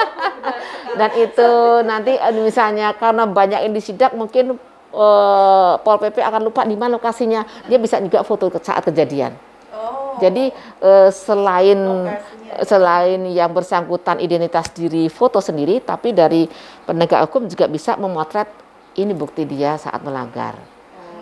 Dan 1.00 1.10
itu 1.16 1.50
nanti 1.80 2.12
misalnya 2.36 2.92
karena 2.92 3.24
banyak 3.24 3.64
yang 3.64 3.72
disidak 3.72 4.12
mungkin 4.12 4.60
eh, 4.92 5.72
Pol 5.80 5.96
PP 5.96 6.20
akan 6.20 6.52
lupa 6.52 6.68
di 6.68 6.76
mana 6.76 7.00
lokasinya, 7.00 7.48
dia 7.72 7.80
bisa 7.80 7.96
juga 8.04 8.20
foto 8.20 8.52
ke 8.52 8.60
saat 8.60 8.84
kejadian. 8.84 9.32
Oh. 9.74 10.16
Jadi 10.22 10.54
eh, 10.80 11.10
selain 11.10 11.80
Lokasinya. 11.82 12.62
selain 12.62 13.20
yang 13.34 13.50
bersangkutan 13.50 14.22
identitas 14.22 14.70
diri 14.70 15.10
foto 15.10 15.42
sendiri, 15.42 15.82
tapi 15.82 16.14
dari 16.14 16.46
penegak 16.86 17.26
hukum 17.26 17.50
juga 17.50 17.66
bisa 17.66 17.98
memotret 17.98 18.46
ini 18.94 19.10
bukti 19.10 19.42
dia 19.42 19.74
saat 19.74 19.98
melanggar. 20.06 20.74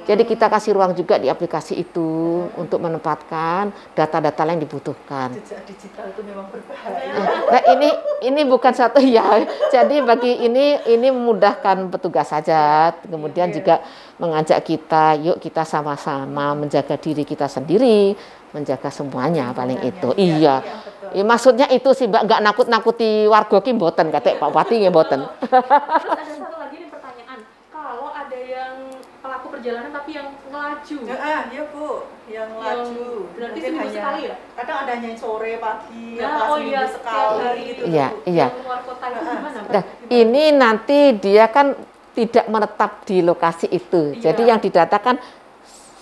Jadi 0.02 0.26
kita 0.26 0.50
kasih 0.50 0.74
ruang 0.74 0.98
juga 0.98 1.14
di 1.14 1.30
aplikasi 1.30 1.78
itu 1.78 2.42
untuk 2.58 2.82
menempatkan 2.82 3.70
data-data 3.94 4.42
yang 4.50 4.58
dibutuhkan. 4.58 5.30
jejak 5.30 5.62
digital 5.62 6.10
itu 6.10 6.26
memang 6.26 6.50
berbahaya. 6.50 7.22
Nah 7.46 7.62
ini 7.78 7.88
ini 8.26 8.42
bukan 8.42 8.74
satu 8.74 8.98
ya. 9.14 9.46
Jadi 9.70 10.02
bagi 10.02 10.42
ini 10.42 10.82
ini 10.90 11.06
memudahkan 11.14 11.86
petugas 11.86 12.34
saja. 12.34 12.90
Kemudian 13.06 13.54
juga 13.54 13.78
mengajak 14.18 14.66
kita, 14.66 15.14
yuk 15.22 15.38
kita 15.38 15.62
sama-sama 15.62 16.50
menjaga 16.58 16.98
diri 16.98 17.22
kita 17.22 17.46
sendiri, 17.46 18.18
menjaga 18.52 18.88
semuanya 18.88 19.50
paling 19.50 19.80
itu. 19.80 20.08
Iya, 20.14 20.24
Iya. 20.30 20.56
iya. 20.60 20.80
Ya, 21.12 21.22
maksudnya 21.22 21.66
itu 21.68 21.92
sih 21.92 22.06
Mbak 22.06 22.22
nggak 22.22 22.40
nakut-nakuti 22.42 23.26
warga 23.26 23.58
ki 23.58 23.72
mboten 23.72 24.08
kata 24.08 24.36
Pak 24.36 24.48
Bupati 24.48 24.74
nggih 24.78 24.88
mboten. 24.90 25.20
Terus 25.20 25.52
ada 25.52 26.24
satu 26.30 26.56
lagi 26.58 26.76
nih 26.78 26.88
pertanyaan. 26.88 27.38
Kalau 27.68 28.08
ada 28.08 28.38
yang 28.38 28.74
pelaku 29.18 29.46
perjalanan 29.50 29.90
tapi 29.90 30.10
yang 30.12 30.28
ngelaju, 30.46 30.96
Ya, 31.04 31.16
ah, 31.16 31.40
iya 31.46 31.62
Bu, 31.66 31.88
yang 32.26 32.48
laju. 32.54 33.28
berarti 33.30 33.52
Mungkin 33.52 33.60
seminggu 33.62 33.84
hanya- 33.84 33.96
sekali 33.98 34.20
ya? 34.24 34.34
Kadang 34.52 34.78
ada 34.78 34.92
yang 34.94 35.16
sore 35.16 35.52
pagi, 35.58 36.06
Nah, 36.16 36.24
apa 36.26 36.40
oh 36.42 36.48
seminggu 36.50 36.70
iya, 36.70 36.80
setiap 36.82 36.96
sekali 36.98 37.40
hari. 37.42 37.62
gitu. 37.62 37.82
Iya, 37.84 38.06
iya. 38.24 38.46
yang 38.48 38.64
luar 38.64 38.80
kota 38.82 39.04
itu 39.06 39.18
Ah, 39.18 39.20
gimana? 39.30 39.58
Mbak? 39.58 39.70
Nah, 39.70 39.82
Gimana? 39.84 40.12
ini 40.16 40.44
nanti 40.54 40.98
dia 41.14 41.44
kan 41.46 41.66
tidak 42.12 42.44
menetap 42.46 42.90
di 43.04 43.16
lokasi 43.20 43.66
itu. 43.68 44.02
Iya. 44.12 44.20
Jadi 44.26 44.42
yang 44.46 44.60
didatakan 44.60 45.16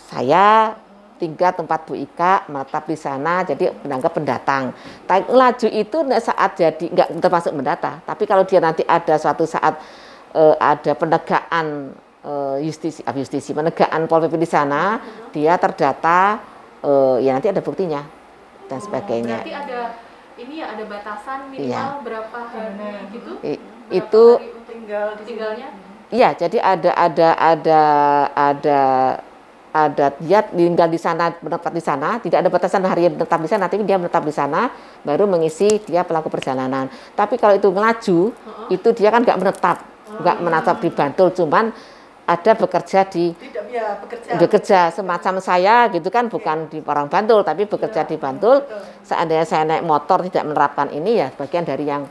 saya 0.06 0.74
tinggal 1.20 1.52
tempat 1.52 1.84
Bu 1.84 1.92
Ika 1.92 2.48
menetap 2.48 2.88
di 2.88 2.96
sana 2.96 3.44
jadi 3.44 3.68
menanggap 3.84 4.16
pendatang. 4.16 4.72
Tapi 5.04 5.28
laju 5.28 5.68
itu 5.68 5.96
saat 6.16 6.56
jadi 6.56 6.84
nggak 6.88 7.08
termasuk 7.20 7.52
mendata. 7.52 8.00
Tapi 8.02 8.24
kalau 8.24 8.48
dia 8.48 8.58
nanti 8.58 8.80
ada 8.88 9.20
suatu 9.20 9.44
saat 9.44 9.76
eh, 10.32 10.54
ada 10.56 10.96
penegakan 10.96 11.92
eh, 12.24 12.56
justisi, 12.64 13.04
ah, 13.04 13.12
justisi, 13.12 13.52
penegakan 13.52 14.08
Pol 14.08 14.24
PP 14.24 14.40
di 14.40 14.48
sana, 14.48 14.96
dia 15.30 15.60
terdata, 15.60 16.40
eh, 16.80 17.16
ya 17.28 17.36
nanti 17.36 17.52
ada 17.52 17.60
buktinya 17.60 18.00
dan 18.66 18.80
sebagainya. 18.80 19.44
Berarti 19.44 19.52
ada 19.52 19.80
ini 20.40 20.64
ya 20.64 20.72
ada 20.72 20.84
batasan 20.88 21.52
minimal 21.52 21.68
Iya. 21.68 21.84
berapa 22.00 22.38
hari 22.48 23.12
gitu? 23.12 23.32
I- 23.44 23.60
Berapa 23.60 23.92
itu 23.92 24.24
hari 24.40 24.48
Tinggal 24.70 25.06
di 25.18 25.24
tinggalnya? 25.26 25.68
Iya, 26.10 26.34
jadi 26.34 26.58
ada 26.58 26.90
ada 26.94 27.28
ada 27.38 27.82
ada 28.34 28.80
ada 29.70 30.10
dia 30.18 30.42
tinggal 30.42 30.90
di 30.90 30.98
sana 30.98 31.30
menetap 31.38 31.70
di 31.70 31.82
sana, 31.82 32.18
tidak 32.18 32.42
ada 32.42 32.50
batasan 32.50 32.82
hari 32.82 33.06
yang 33.06 33.14
menetap 33.14 33.38
di 33.38 33.50
sana, 33.50 33.64
tapi 33.70 33.86
dia 33.86 33.96
menetap 33.96 34.22
di 34.26 34.34
sana 34.34 34.70
baru 35.06 35.30
mengisi 35.30 35.78
dia 35.86 36.02
pelaku 36.02 36.26
perjalanan. 36.26 36.90
Tapi 37.14 37.38
kalau 37.38 37.54
itu 37.54 37.70
ngelaju, 37.70 38.18
itu 38.66 38.88
dia 38.92 39.08
kan 39.14 39.22
nggak 39.22 39.38
menetap, 39.38 39.76
nggak 40.18 40.36
menetap 40.42 40.76
di 40.82 40.90
Bantul, 40.90 41.30
cuman 41.30 41.70
ada 42.30 42.52
bekerja 42.54 43.10
di 43.10 43.34
Tidak 43.34 43.64
ya 43.74 43.98
bekerja. 43.98 44.38
bekerja 44.38 44.80
semacam 44.94 45.42
saya 45.42 45.90
gitu 45.90 46.14
kan 46.14 46.30
bukan 46.30 46.70
di 46.70 46.78
orang 46.86 47.10
Bantul 47.10 47.42
tapi 47.42 47.66
bekerja 47.66 48.06
di 48.06 48.14
Bantul. 48.14 48.62
Seandainya 49.02 49.42
saya 49.42 49.66
naik 49.66 49.82
motor 49.82 50.22
tidak 50.30 50.46
menerapkan 50.46 50.94
ini 50.94 51.18
ya 51.18 51.34
bagian 51.34 51.66
dari 51.66 51.90
yang 51.90 52.06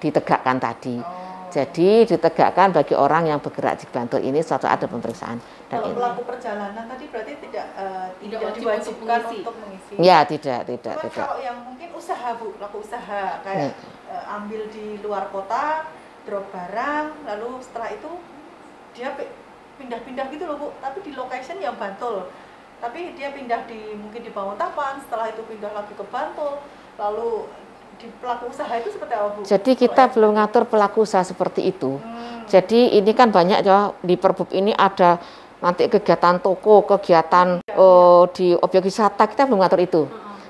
ditegakkan 0.00 0.56
tadi. 0.56 1.19
Jadi 1.50 2.06
ditegakkan 2.06 2.70
bagi 2.70 2.94
orang 2.94 3.26
yang 3.26 3.38
bergerak 3.38 3.76
di 3.76 3.86
Bantul 3.86 4.22
ini 4.22 4.38
suatu 4.38 4.64
ada 4.64 4.84
pemeriksaan 4.84 5.36
dan 5.66 5.76
Kalau 5.76 5.86
ini. 5.86 5.96
pelaku 5.98 6.20
perjalanan 6.22 6.84
tadi 6.86 7.04
berarti 7.06 7.32
tidak 7.40 7.66
eh, 7.74 8.06
Tidak 8.16 8.22
tidak 8.22 8.38
wajib 8.40 8.60
diwajibkan 8.62 8.86
untuk 8.86 8.96
mengisi. 9.02 9.36
untuk 9.42 9.56
mengisi. 9.58 9.92
Ya 9.98 10.18
tidak 10.22 10.60
tidak 10.64 10.94
Cuma 10.94 11.04
tidak. 11.04 11.24
kalau 11.26 11.38
yang 11.38 11.58
mungkin 11.60 11.88
usaha 11.92 12.28
bu, 12.34 12.46
pelaku 12.54 12.76
usaha 12.80 13.22
Ya. 13.36 13.42
kayak 13.42 13.72
eh, 14.06 14.24
ambil 14.30 14.62
di 14.68 14.86
luar 14.98 15.26
kota, 15.28 15.90
drop 16.22 16.46
barang, 16.48 17.06
lalu 17.26 17.50
setelah 17.60 17.90
itu 17.90 18.10
dia 18.92 19.10
pi- 19.14 19.30
pindah-pindah 19.76 20.26
gitu 20.30 20.44
loh 20.44 20.56
bu, 20.56 20.68
tapi 20.78 21.02
di 21.02 21.12
location 21.12 21.58
yang 21.58 21.74
Bantul. 21.74 22.30
Tapi 22.78 23.12
dia 23.12 23.28
pindah 23.30 23.66
di 23.66 23.92
mungkin 23.92 24.20
di 24.20 24.30
Banguntapan, 24.30 25.02
setelah 25.02 25.28
itu 25.28 25.42
pindah 25.44 25.68
lagi 25.70 25.92
ke 25.92 26.04
Bantul, 26.06 26.62
lalu 26.96 27.44
di 28.00 28.08
pelaku 28.16 28.48
usaha 28.48 28.72
itu 28.80 28.88
seperti 28.96 29.12
apa 29.12 29.28
bu? 29.36 29.40
Jadi 29.44 29.72
kita 29.76 30.02
belum 30.16 30.30
ngatur 30.40 30.64
pelaku 30.64 31.04
usaha 31.04 31.20
seperti 31.20 31.68
itu. 31.68 32.00
Hmm. 32.00 32.48
Jadi 32.48 32.96
ini 32.96 33.12
kan 33.12 33.28
banyak 33.28 33.60
ya 33.60 33.92
di 34.00 34.16
Perbub 34.16 34.48
ini 34.56 34.72
ada 34.72 35.20
nanti 35.60 35.86
kegiatan 35.92 36.40
toko, 36.40 36.88
kegiatan 36.88 37.60
eh, 37.60 38.22
di 38.32 38.56
objek 38.56 38.88
wisata 38.88 39.28
kita 39.28 39.44
belum 39.44 39.60
ngatur 39.60 39.80
itu. 39.84 40.02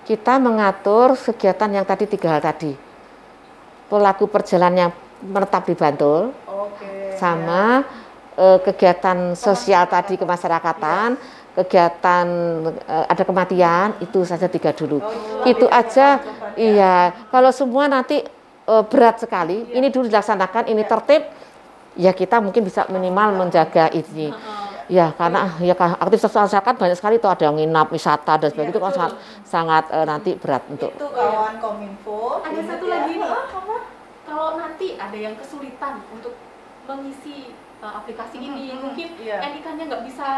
Kita 0.07 0.39
mengatur 0.39 1.19
kegiatan 1.19 1.71
yang 1.75 1.85
tadi 1.87 2.07
tiga 2.07 2.39
hal 2.39 2.43
tadi. 2.43 2.73
Pelaku 3.91 4.31
perjalanan 4.31 4.89
yang 4.89 4.93
menetap 5.21 5.67
di 5.67 5.75
Bantul, 5.75 6.31
Oke. 6.47 7.19
sama 7.19 7.83
eh, 8.39 8.59
kegiatan 8.63 9.35
sosial 9.35 9.91
tadi 9.91 10.15
kemasyarakatan, 10.15 11.19
kegiatan 11.61 12.27
eh, 12.89 13.05
ada 13.09 13.23
kematian 13.23 13.97
itu 14.01 14.25
saja 14.25 14.49
tiga 14.49 14.73
dulu. 14.73 15.01
Oh, 15.05 15.45
itu 15.45 15.67
aja, 15.69 16.19
beban-beban, 16.21 16.57
iya. 16.57 16.97
Kalau 17.29 17.51
semua 17.53 17.85
nanti 17.87 18.25
eh, 18.67 18.85
berat 18.89 19.21
sekali, 19.21 19.69
ini 19.77 19.93
dulu 19.93 20.09
dilaksanakan, 20.09 20.73
ini 20.73 20.83
tertib, 20.89 21.23
ya 22.01 22.17
kita 22.17 22.41
mungkin 22.41 22.65
bisa 22.65 22.89
minimal 22.89 23.47
menjaga 23.47 23.93
ini. 23.93 24.33
Ya, 24.91 25.15
karena 25.15 25.55
ya 25.63 25.79
ka- 25.79 26.03
aktivitas 26.03 26.35
masyarakat 26.35 26.75
banyak 26.75 26.99
sekali 26.99 27.23
tuh 27.23 27.31
ada 27.31 27.47
yang 27.47 27.55
nginap, 27.55 27.95
wisata 27.95 28.35
dan 28.43 28.51
sebagainya 28.51 28.75
itu 28.75 28.83
kan 28.83 28.91
sangat 28.91 29.13
sangat 29.47 29.85
eh, 29.95 30.03
nanti 30.03 30.31
berat 30.35 30.67
untuk 30.67 30.91
Itu 30.91 31.07
kawan 31.15 31.63
Kominfo. 31.63 32.43
Ada 32.43 32.61
satu 32.75 32.85
ya. 32.91 33.07
lagi 33.07 33.13
nih. 33.23 33.31
Apa? 33.31 33.77
Kalau 34.27 34.59
nanti 34.59 34.99
ada 34.99 35.15
yang 35.15 35.39
kesulitan 35.39 36.03
untuk 36.11 36.35
mengisi 36.91 37.55
uh, 37.81 37.93
aplikasi 37.97 38.37
ini, 38.39 38.71
Mhm, 38.71 38.81
mungkin 38.83 39.09
iya. 39.19 39.41
NIK-nya 39.43 39.85
nggak 39.87 40.03
bisa 40.05 40.29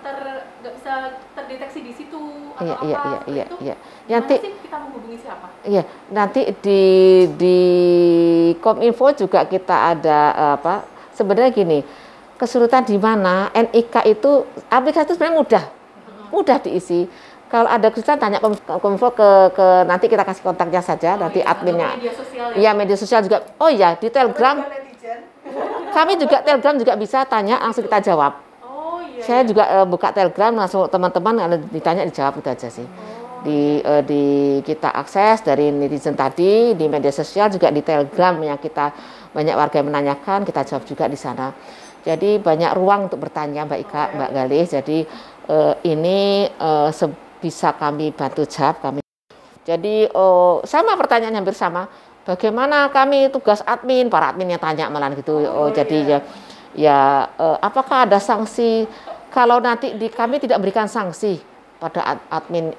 ter 0.00 0.16
nggak 0.60 0.74
bisa 0.74 0.92
terdeteksi 1.32 1.80
di 1.80 1.92
situ 1.92 2.20
atau 2.52 2.64
Iya, 2.64 2.74
apa 2.74 2.84
iya, 2.84 2.98
iya, 3.00 3.18
iya, 3.26 3.44
itu. 3.44 3.56
Gimana 3.56 4.10
Nanti 4.10 4.34
sih 4.36 4.52
kita 4.60 4.76
menghubungi 4.78 5.18
siapa? 5.18 5.46
Iya, 5.62 5.82
nanti 6.10 6.40
di 6.58 6.82
di 7.34 7.58
Kominfo 8.56 9.06
juga 9.14 9.44
kita 9.44 9.76
ada 9.90 10.18
eh, 10.30 10.52
apa? 10.56 10.74
Sebenarnya 11.10 11.50
gini, 11.50 11.78
kesulitan 12.36 12.82
di 12.82 12.96
mana 12.96 13.48
NIK 13.50 13.94
itu 14.06 14.30
aplikasi 14.66 15.04
itu 15.04 15.14
sebenarnya 15.14 15.36
mudah, 15.36 15.64
mudah 16.30 16.58
diisi. 16.58 17.04
Kalau 17.46 17.66
ada 17.66 17.90
kesulitan 17.90 18.16
tanya 18.16 18.38
Kom- 18.38 18.54
Kominfo 18.78 19.10
ke, 19.10 19.28
ke 19.52 19.66
nanti 19.84 20.06
kita 20.06 20.22
kasih 20.22 20.40
kontaknya 20.40 20.80
saja, 20.80 21.18
Oh, 21.18 21.26
nanti 21.26 21.42
iya, 21.42 21.50
adminnya. 21.50 21.90
media 21.92 22.12
sosial 22.14 22.46
ya. 22.52 22.56
Iya 22.56 22.70
media 22.72 22.96
sosial 22.96 23.20
juga. 23.22 23.38
Oh 23.56 23.68
iya 23.68 23.94
di 23.94 24.06
Telegram. 24.06 24.89
Kami 25.90 26.12
juga 26.16 26.40
Telegram 26.42 26.74
juga 26.78 26.92
bisa 26.96 27.26
tanya 27.26 27.58
langsung 27.60 27.84
kita 27.84 28.12
jawab. 28.12 28.38
Oh 28.64 29.02
iya. 29.02 29.22
Saya 29.22 29.40
iya. 29.44 29.48
juga 29.48 29.64
eh, 29.68 29.86
buka 29.86 30.14
Telegram 30.14 30.52
langsung 30.54 30.86
teman-teman 30.86 31.34
kalau 31.40 31.56
ditanya 31.70 32.02
dijawab 32.06 32.40
itu 32.40 32.48
aja 32.48 32.68
sih. 32.70 32.86
Di 33.40 33.80
eh, 33.80 34.02
di 34.04 34.22
kita 34.64 34.92
akses 34.92 35.42
dari 35.44 35.72
netizen 35.74 36.14
tadi 36.14 36.74
di 36.78 36.86
media 36.86 37.10
sosial 37.10 37.50
juga 37.50 37.68
di 37.68 37.82
Telegram 37.82 38.34
yang 38.40 38.58
kita 38.60 38.92
banyak 39.30 39.54
warga 39.54 39.76
yang 39.82 39.88
menanyakan 39.88 40.46
kita 40.46 40.66
jawab 40.66 40.84
juga 40.86 41.04
di 41.06 41.18
sana. 41.18 41.52
Jadi 42.00 42.40
banyak 42.40 42.72
ruang 42.80 43.12
untuk 43.12 43.20
bertanya 43.20 43.68
Mbak 43.68 43.80
Ika, 43.84 44.02
Mbak 44.16 44.30
Galih. 44.32 44.64
Jadi 44.64 44.98
eh, 45.50 45.74
ini 45.84 46.48
se- 46.94 47.28
bisa 47.40 47.72
kami 47.72 48.12
bantu 48.12 48.44
jawab 48.44 48.80
kami. 48.84 49.00
Jadi 49.64 50.08
oh, 50.16 50.64
sama 50.64 50.96
pertanyaan 50.96 51.40
hampir 51.40 51.56
sama. 51.56 51.88
Bagaimana 52.30 52.86
kami 52.94 53.26
tugas 53.34 53.58
admin, 53.66 54.06
para 54.06 54.30
admin 54.30 54.54
yang 54.54 54.62
tanya 54.62 54.86
malah 54.86 55.10
gitu. 55.18 55.42
Oh, 55.50 55.66
jadi 55.74 55.98
ya 56.06 56.18
ya 56.78 56.98
eh, 57.26 57.58
apakah 57.58 58.06
ada 58.06 58.22
sanksi 58.22 58.86
kalau 59.34 59.58
nanti 59.58 59.98
di 59.98 60.06
kami 60.06 60.38
tidak 60.38 60.62
berikan 60.62 60.86
sanksi 60.86 61.42
pada 61.82 62.14
ad- 62.14 62.26
admin 62.30 62.70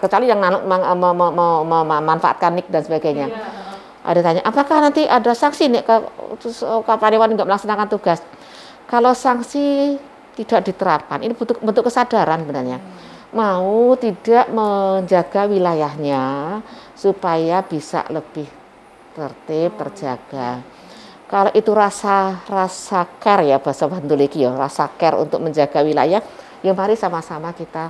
kecuali 0.00 0.24
yang 0.32 0.40
nanu- 0.40 0.64
meng- 0.64 0.88
mem- 0.96 1.16
mem- 1.20 1.36
mem- 1.36 1.64
mem- 1.68 1.88
memanfaatkan 2.00 2.56
nik 2.56 2.72
dan 2.72 2.80
sebagainya. 2.80 3.28
Iya. 3.28 3.40
Ada 4.04 4.20
tanya, 4.20 4.40
apakah 4.44 4.84
nanti 4.84 5.08
ada 5.08 5.32
sanksi 5.32 5.68
nih 5.68 5.80
ke 5.84 5.96
terus, 6.40 6.60
oh, 6.64 6.80
karyawan 6.84 7.36
nggak 7.36 7.48
melaksanakan 7.48 7.88
tugas? 7.88 8.20
Kalau 8.88 9.12
sanksi 9.16 9.96
tidak 10.36 10.64
diterapkan, 10.64 11.20
ini 11.24 11.32
bentuk 11.32 11.60
bentuk 11.60 11.88
kesadaran 11.88 12.40
sebenarnya. 12.44 12.80
Mau 13.32 13.96
tidak 14.00 14.48
menjaga 14.52 15.48
wilayahnya 15.50 16.60
supaya 16.94 17.64
bisa 17.64 18.04
lebih 18.12 18.46
tertib, 19.14 19.70
terjaga. 19.78 20.60
Kalau 21.24 21.50
itu 21.56 21.72
rasa 21.72 22.44
rasa 22.46 23.08
care 23.16 23.48
ya 23.48 23.56
bahasa 23.56 23.88
Bantul 23.88 24.20
iki 24.22 24.44
ya, 24.44 24.52
rasa 24.52 24.90
care 24.92 25.16
untuk 25.16 25.40
menjaga 25.40 25.80
wilayah, 25.80 26.20
ya 26.60 26.72
mari 26.76 26.94
sama-sama 26.94 27.50
kita 27.56 27.88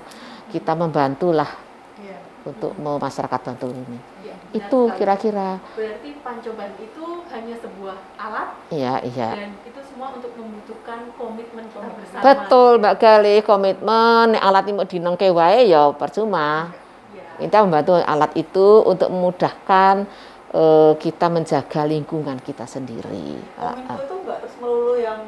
kita 0.55 0.73
membantulah 0.79 1.51
Iya. 1.99 2.17
untuk 2.47 2.73
mau 2.79 2.95
masyarakat 2.97 3.41
Bantul 3.43 3.75
ini. 3.75 3.99
Iya, 4.23 4.35
benar 4.39 4.55
Itu 4.55 4.79
kira-kira. 4.95 5.59
Berarti 5.75 6.11
pancoban 6.23 6.71
itu 6.79 7.05
hanya 7.35 7.55
sebuah 7.59 7.97
alat 8.15 8.49
Iya, 8.71 8.95
iya. 9.03 9.29
dan 9.35 9.51
itu 9.67 9.81
semua 9.83 10.15
untuk 10.15 10.31
membutuhkan 10.39 11.11
komitmen 11.19 11.65
kita 11.75 11.89
bersama. 11.91 12.23
Betul 12.23 12.73
Mbak 12.79 12.95
Gali, 13.03 13.37
komitmen 13.43 14.39
nek 14.39 14.43
alat 14.47 14.65
ini 14.71 14.75
mau 14.79 14.87
dinengke 14.87 15.29
wae 15.35 15.75
ya 15.75 15.91
percuma. 15.91 16.71
Iya. 17.11 17.51
Kita 17.51 17.67
membantu 17.67 17.99
alat 17.99 18.31
itu 18.39 18.69
untuk 18.87 19.11
memudahkan 19.11 20.07
eh, 20.55 20.93
kita 20.97 21.27
menjaga 21.27 21.83
lingkungan 21.85 22.39
kita 22.39 22.65
sendiri. 22.65 23.43
Ah, 23.59 23.75
Kominfo 23.75 23.93
ah. 23.93 23.99
itu 24.01 24.15
nggak 24.23 24.39
terus 24.41 24.55
melulu 24.63 24.95
yang 24.97 25.21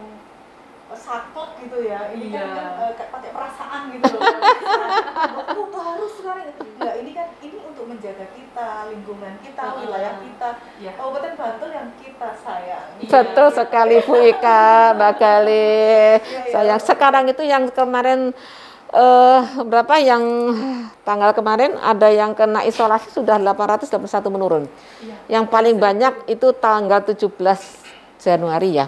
saklek 0.97 1.51
gitu 1.61 1.79
ya 1.85 2.09
ini 2.09 2.33
Iya. 2.33 2.41
kan, 2.41 2.49
kan 2.57 2.89
eh, 2.89 2.93
kayak 2.97 3.11
pakai 3.13 3.31
perasaan 3.37 3.81
gitu 3.93 4.17
loh 4.17 4.33
oh 5.77 5.83
harus 5.85 6.13
sekarang 6.17 6.47
nggak 6.57 6.95
ini 7.05 7.11
kan 7.13 7.29
ini 7.45 7.59
untuk 7.69 7.85
menjaga 7.85 8.27
kita 8.33 8.69
lingkungan 8.89 9.33
kita 9.45 9.61
Heeh. 9.61 9.81
wilayah 9.85 10.15
kita 10.25 10.49
Iya. 10.81 10.91
Kabupaten 10.97 11.33
Bantul 11.37 11.71
yang 11.75 11.89
kita 12.01 12.29
sayang 12.41 12.87
Iya. 12.97 13.11
Betul 13.13 13.49
sekali 13.53 13.97
Bu 14.01 14.15
Ika, 14.17 14.97
Mbak 14.97 15.13
Gali. 15.21 15.69
iya. 16.17 16.49
Sayang 16.49 16.81
sekarang 16.81 17.25
itu 17.29 17.43
yang 17.45 17.69
kemarin 17.69 18.33
eh 18.95 19.43
berapa 19.67 19.95
yang 19.99 20.23
tanggal 21.03 21.35
kemarin 21.35 21.75
ada 21.83 22.07
yang 22.11 22.35
kena 22.39 22.63
isolasi 22.63 23.11
sudah 23.11 23.39
881 23.39 24.31
menurun. 24.31 24.65
Iya. 25.03 25.41
Yang 25.41 25.45
paling 25.51 25.77
banyak 25.79 26.15
itu 26.31 26.55
tanggal 26.57 27.03
17 27.03 27.35
Januari 28.23 28.79
ya. 28.79 28.87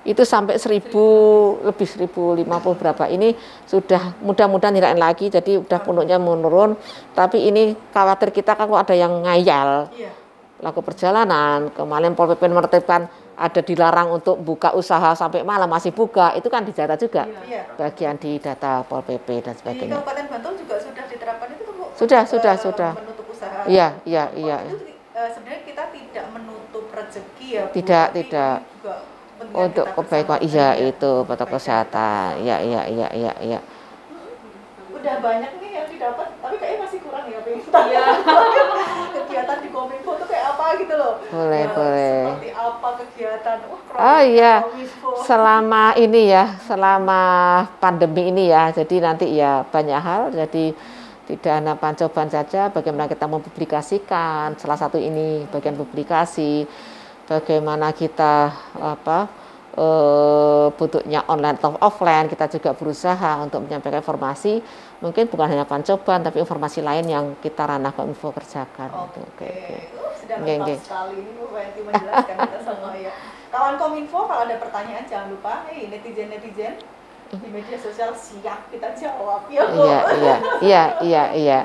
Itu 0.00 0.24
sampai 0.24 0.56
1000 0.56 1.66
lebih 1.66 1.86
1050 1.86 2.46
berapa. 2.80 3.04
Ini 3.10 3.36
sudah 3.68 4.16
mudah-mudahan 4.24 4.72
tidak 4.72 4.96
lagi 4.96 5.26
jadi 5.28 5.60
udah 5.60 5.78
penuhnya 5.82 6.16
menurun. 6.16 6.78
Tapi 7.12 7.50
ini 7.50 7.76
khawatir 7.92 8.32
kita 8.32 8.56
kalau 8.56 8.80
ada 8.80 8.94
yang 8.96 9.26
ngayal 9.26 9.92
iya 9.98 10.20
laku 10.60 10.84
perjalanan 10.84 11.72
kemarin 11.72 12.12
Pol 12.12 12.28
PP 12.36 12.52
menertibkan 12.52 13.08
ada 13.40 13.60
dilarang 13.60 14.12
untuk 14.12 14.36
buka 14.36 14.76
usaha 14.76 15.16
sampai 15.16 15.40
malam 15.40 15.64
masih 15.64 15.90
buka 15.90 16.36
itu 16.36 16.46
kan 16.46 16.60
dijaga 16.60 16.92
juga. 16.94 17.24
Iya. 17.42 17.64
Bagian 17.74 18.20
di 18.20 18.36
data 18.36 18.84
Pol 18.84 19.00
PP 19.00 19.40
dan 19.40 19.56
di 19.56 19.58
sebagainya. 19.58 19.96
Kabupaten 19.96 20.24
Bantul 20.28 20.52
juga 20.60 20.76
sudah 20.76 21.04
diterapkan 21.08 21.48
itu 21.50 21.64
Bu 21.64 21.84
Sudah, 21.96 22.22
Eh, 22.22 22.28
sudah, 22.28 22.54
sudah. 22.60 22.92
menutup 22.92 23.26
usaha. 23.26 23.64
Iya 23.64 23.96
iya 24.04 24.24
Oh, 24.28 24.36
iya. 24.36 24.56
itu, 24.62 24.76
eh, 25.16 25.28
sebenarnya 25.32 25.62
kita 25.64 25.84
tidak 25.88 26.24
menutup 26.30 26.84
rezeki 26.92 27.46
ya 27.48 27.62
Bu, 27.64 27.72
Tidak, 27.72 28.06
tapi 28.06 28.20
tidak. 28.20 28.56
juga 28.76 28.94
untuk 29.56 29.86
kebaikan 29.96 30.38
iya 30.44 30.68
Iya, 30.76 30.92
itu 30.92 31.10
protokol 31.24 31.56
kesehatan. 31.56 32.44
Iya 32.44 32.56
iya 32.60 32.82
iya 32.86 33.08
iya 33.16 33.32
iya. 33.40 33.60
Udah 34.90 35.16
banyak 35.18 35.52
yang 35.72 35.86
didapat 35.86 36.26
tapi 36.36 36.54
kayaknya 36.56 36.78
masih 36.82 36.98
kurang 37.00 37.24
ya 37.24 37.38
pengen 37.40 37.60
tahu 37.64 37.86
Iya. 37.86 38.04
kegiatan 39.16 39.58
di 39.58 39.68
Kominfo 39.68 40.10
tuh 40.14 40.26
kayak 40.26 40.44
apa 40.48 40.64
gitu 40.76 40.94
loh 40.94 41.12
Boleh, 41.24 41.60
Ya, 41.60 41.70
boleh. 41.70 42.20
seperti 42.26 42.50
apa 42.52 42.88
kegiatan 42.96 43.56
wah 43.64 43.80
keren 43.82 44.00
Oh, 44.00 44.20
iya. 44.22 44.54
Kominfo. 44.62 45.08
selama 45.22 45.84
ini 45.96 46.22
ya 46.26 46.44
selama 46.62 47.22
pandemi 47.76 48.22
ini 48.28 48.44
ya 48.48 48.70
jadi 48.70 48.96
nanti 49.00 49.26
ya 49.30 49.62
banyak 49.64 50.00
hal 50.00 50.22
jadi 50.30 50.64
tidak 51.26 51.52
hanya 51.54 51.74
pancoban 51.74 52.26
saja 52.26 52.68
bagaimana 52.68 53.06
kita 53.06 53.24
mempublikasikan 53.24 54.58
salah 54.58 54.74
satu 54.74 54.98
ini 54.98 55.46
bagian 55.46 55.74
publikasi 55.74 56.66
bagaimana 57.24 57.94
kita 57.94 58.50
apa 58.74 59.30
eh, 59.72 60.66
bentuknya 60.74 61.22
online 61.24 61.54
atau 61.54 61.78
offline 61.78 62.26
kita 62.26 62.50
juga 62.50 62.74
berusaha 62.74 63.38
untuk 63.40 63.62
menyampaikan 63.62 64.02
informasi 64.02 64.58
mungkin 65.00 65.24
bukan 65.26 65.48
hanya 65.48 65.64
pancoban 65.64 66.20
tapi 66.20 66.38
informasi 66.38 66.80
lain 66.80 67.06
yang 67.06 67.24
kita 67.38 67.64
ranah 67.64 67.92
info 68.02 68.28
kerjakan 68.30 68.88
Oke, 68.90 69.16
Gitu. 69.16 69.20
Oke, 69.26 69.48
oke. 69.48 69.76
Uh, 69.96 70.12
sudah 70.14 70.36
Oke, 70.36 70.44
lengkap 70.46 70.68
oke. 70.68 70.74
sekali 70.78 71.14
ini 71.16 71.30
Bu 71.32 71.44
Fenty 71.48 71.80
menjelaskan 71.80 72.36
kita 72.38 72.58
semua 72.60 72.92
ya. 72.94 73.12
Kawan 73.50 73.74
Kominfo 73.76 74.18
kalau 74.24 74.42
ada 74.44 74.56
pertanyaan 74.56 75.04
jangan 75.04 75.28
lupa, 75.30 75.66
hei 75.66 75.88
netizen 75.88 76.28
netizen 76.28 76.74
di 77.32 77.48
media 77.48 77.74
sosial 77.76 78.12
siap 78.12 78.68
kita 78.68 78.92
jawab 78.92 79.48
ya 79.48 79.62
Bu. 79.64 79.80
iya 79.80 79.98
iya 80.12 80.36
iya 80.60 80.82
iya 81.00 81.24
iya 81.32 81.60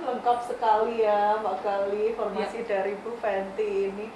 Lengkap 0.00 0.38
sekali 0.42 1.04
ya 1.04 1.36
Mbak 1.36 1.56
Gali 1.60 2.02
informasi 2.10 2.58
Iya. 2.58 2.66
dari 2.66 2.92
Bu 2.98 3.12
Fenty 3.14 3.92
ini. 3.92 4.06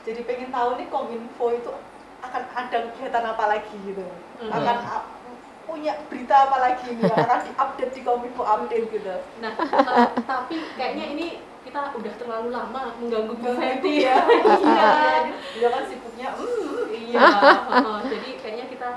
Jadi 0.00 0.20
pengen 0.22 0.48
tahu 0.48 0.78
nih 0.78 0.86
Kominfo 0.86 1.46
itu 1.50 1.70
akan 2.20 2.42
ada 2.48 2.76
kegiatan 2.88 3.24
apa 3.26 3.44
lagi 3.48 3.74
gitu, 3.82 4.06
Mhm. 4.38 4.48
akan 4.48 4.76
ap- 4.80 5.10
punya 5.72 5.92
berita 6.12 6.36
apa 6.46 6.56
lagi 6.60 6.84
nih 6.92 7.08
yang 7.08 7.16
akan 7.24 7.40
diupdate 7.48 7.92
di 7.96 8.00
Kominfo 8.04 8.42
update 8.44 8.86
gitu. 8.92 9.14
Nah, 9.40 9.52
eh, 9.56 10.08
tapi 10.28 10.56
kayaknya 10.76 11.06
ini 11.16 11.26
kita 11.64 11.96
udah 11.96 12.12
terlalu 12.20 12.48
lama 12.52 12.92
mengganggu 13.00 13.32
Bu 13.40 13.48
Fenty 13.56 14.04
ya. 14.04 14.20
ya. 14.28 14.60
Iya. 14.60 14.90
Dia 15.56 15.68
kan 15.72 15.82
sibuknya. 15.88 16.28
Hmm. 16.36 16.84
Iya. 16.92 17.20
heeh. 17.72 17.98
Jadi 18.12 18.30
kayaknya 18.44 18.66
kita 18.68 18.88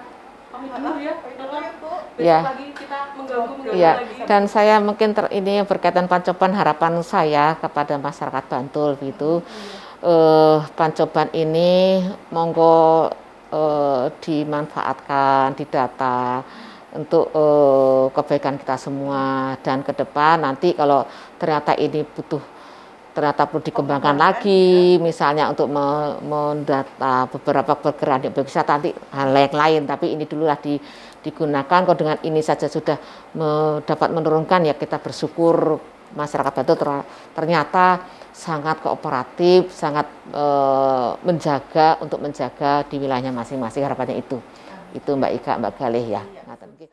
pamit 0.51 0.71
dulu 0.75 0.99
ya. 0.99 1.15
Ya, 1.15 1.71
Bu. 1.79 1.87
Besok 1.87 2.19
Iya. 2.19 2.39
lagi 2.43 2.65
kita 2.75 2.99
mengganggu 3.15 3.53
mengganggu 3.59 3.79
Iya, 3.79 3.91
lagi. 4.03 4.23
dan 4.27 4.43
saya 4.51 4.75
mungkin 4.83 5.09
ter, 5.15 5.25
ini 5.31 5.63
berkaitan 5.63 6.07
pancoban 6.11 6.51
harapan 6.51 6.99
saya 7.03 7.55
kepada 7.59 7.95
masyarakat 7.95 8.43
Bantul 8.51 8.99
gitu. 8.99 9.39
Eh, 10.03 10.57
pancoban 10.75 11.31
ini 11.31 12.03
monggo 12.29 13.07
eh, 13.51 14.05
dimanfaatkan, 14.19 15.55
didata 15.55 16.43
untuk 16.95 17.29
eh, 17.35 18.05
kebaikan 18.15 18.55
kita 18.55 18.79
semua. 18.79 19.53
Dan 19.59 19.83
ke 19.83 19.91
depan 19.91 20.41
nanti 20.41 20.71
kalau 20.73 21.03
ternyata 21.35 21.75
ini 21.75 22.01
butuh 22.07 22.55
ternyata 23.15 23.47
perlu 23.47 23.63
dikembangkan 23.63 24.19
lagi 24.19 24.99
misalnya 24.99 25.47
untuk 25.47 25.71
me- 25.71 26.19
mendata 26.19 27.31
beberapa 27.31 27.71
pergerakan 27.79 28.27
yang 28.27 28.35
bisa 28.43 28.59
nanti 28.67 28.91
hal 29.15 29.31
yang 29.31 29.55
lain. 29.55 29.81
Tapi 29.87 30.15
ini 30.19 30.27
dululah 30.27 30.59
di, 30.59 30.75
digunakan. 31.23 31.79
Kalau 31.87 31.95
dengan 31.95 32.19
ini 32.27 32.43
saja 32.43 32.67
sudah 32.67 32.99
me- 33.39 33.79
dapat 33.87 34.11
menurunkan 34.11 34.67
ya 34.67 34.75
kita 34.75 34.99
bersyukur 34.99 35.79
masyarakat 36.11 36.51
Batu 36.51 36.75
ter- 36.75 37.07
ternyata 37.35 38.03
sangat 38.35 38.83
kooperatif 38.83 39.71
sangat 39.71 40.11
eh, 40.35 41.09
menjaga 41.23 41.95
untuk 42.03 42.19
menjaga 42.19 42.83
di 42.91 42.99
wilayahnya 42.99 43.31
masing-masing. 43.31 43.87
Harapannya 43.87 44.19
itu 44.19 44.43
itu 44.93 45.09
Mbak 45.15 45.31
Ika 45.41 45.51
Mbak 45.57 45.73
Galih 45.79 46.05
ya 46.05 46.21
Iya. 46.21 46.43
Nggih. 46.45 46.89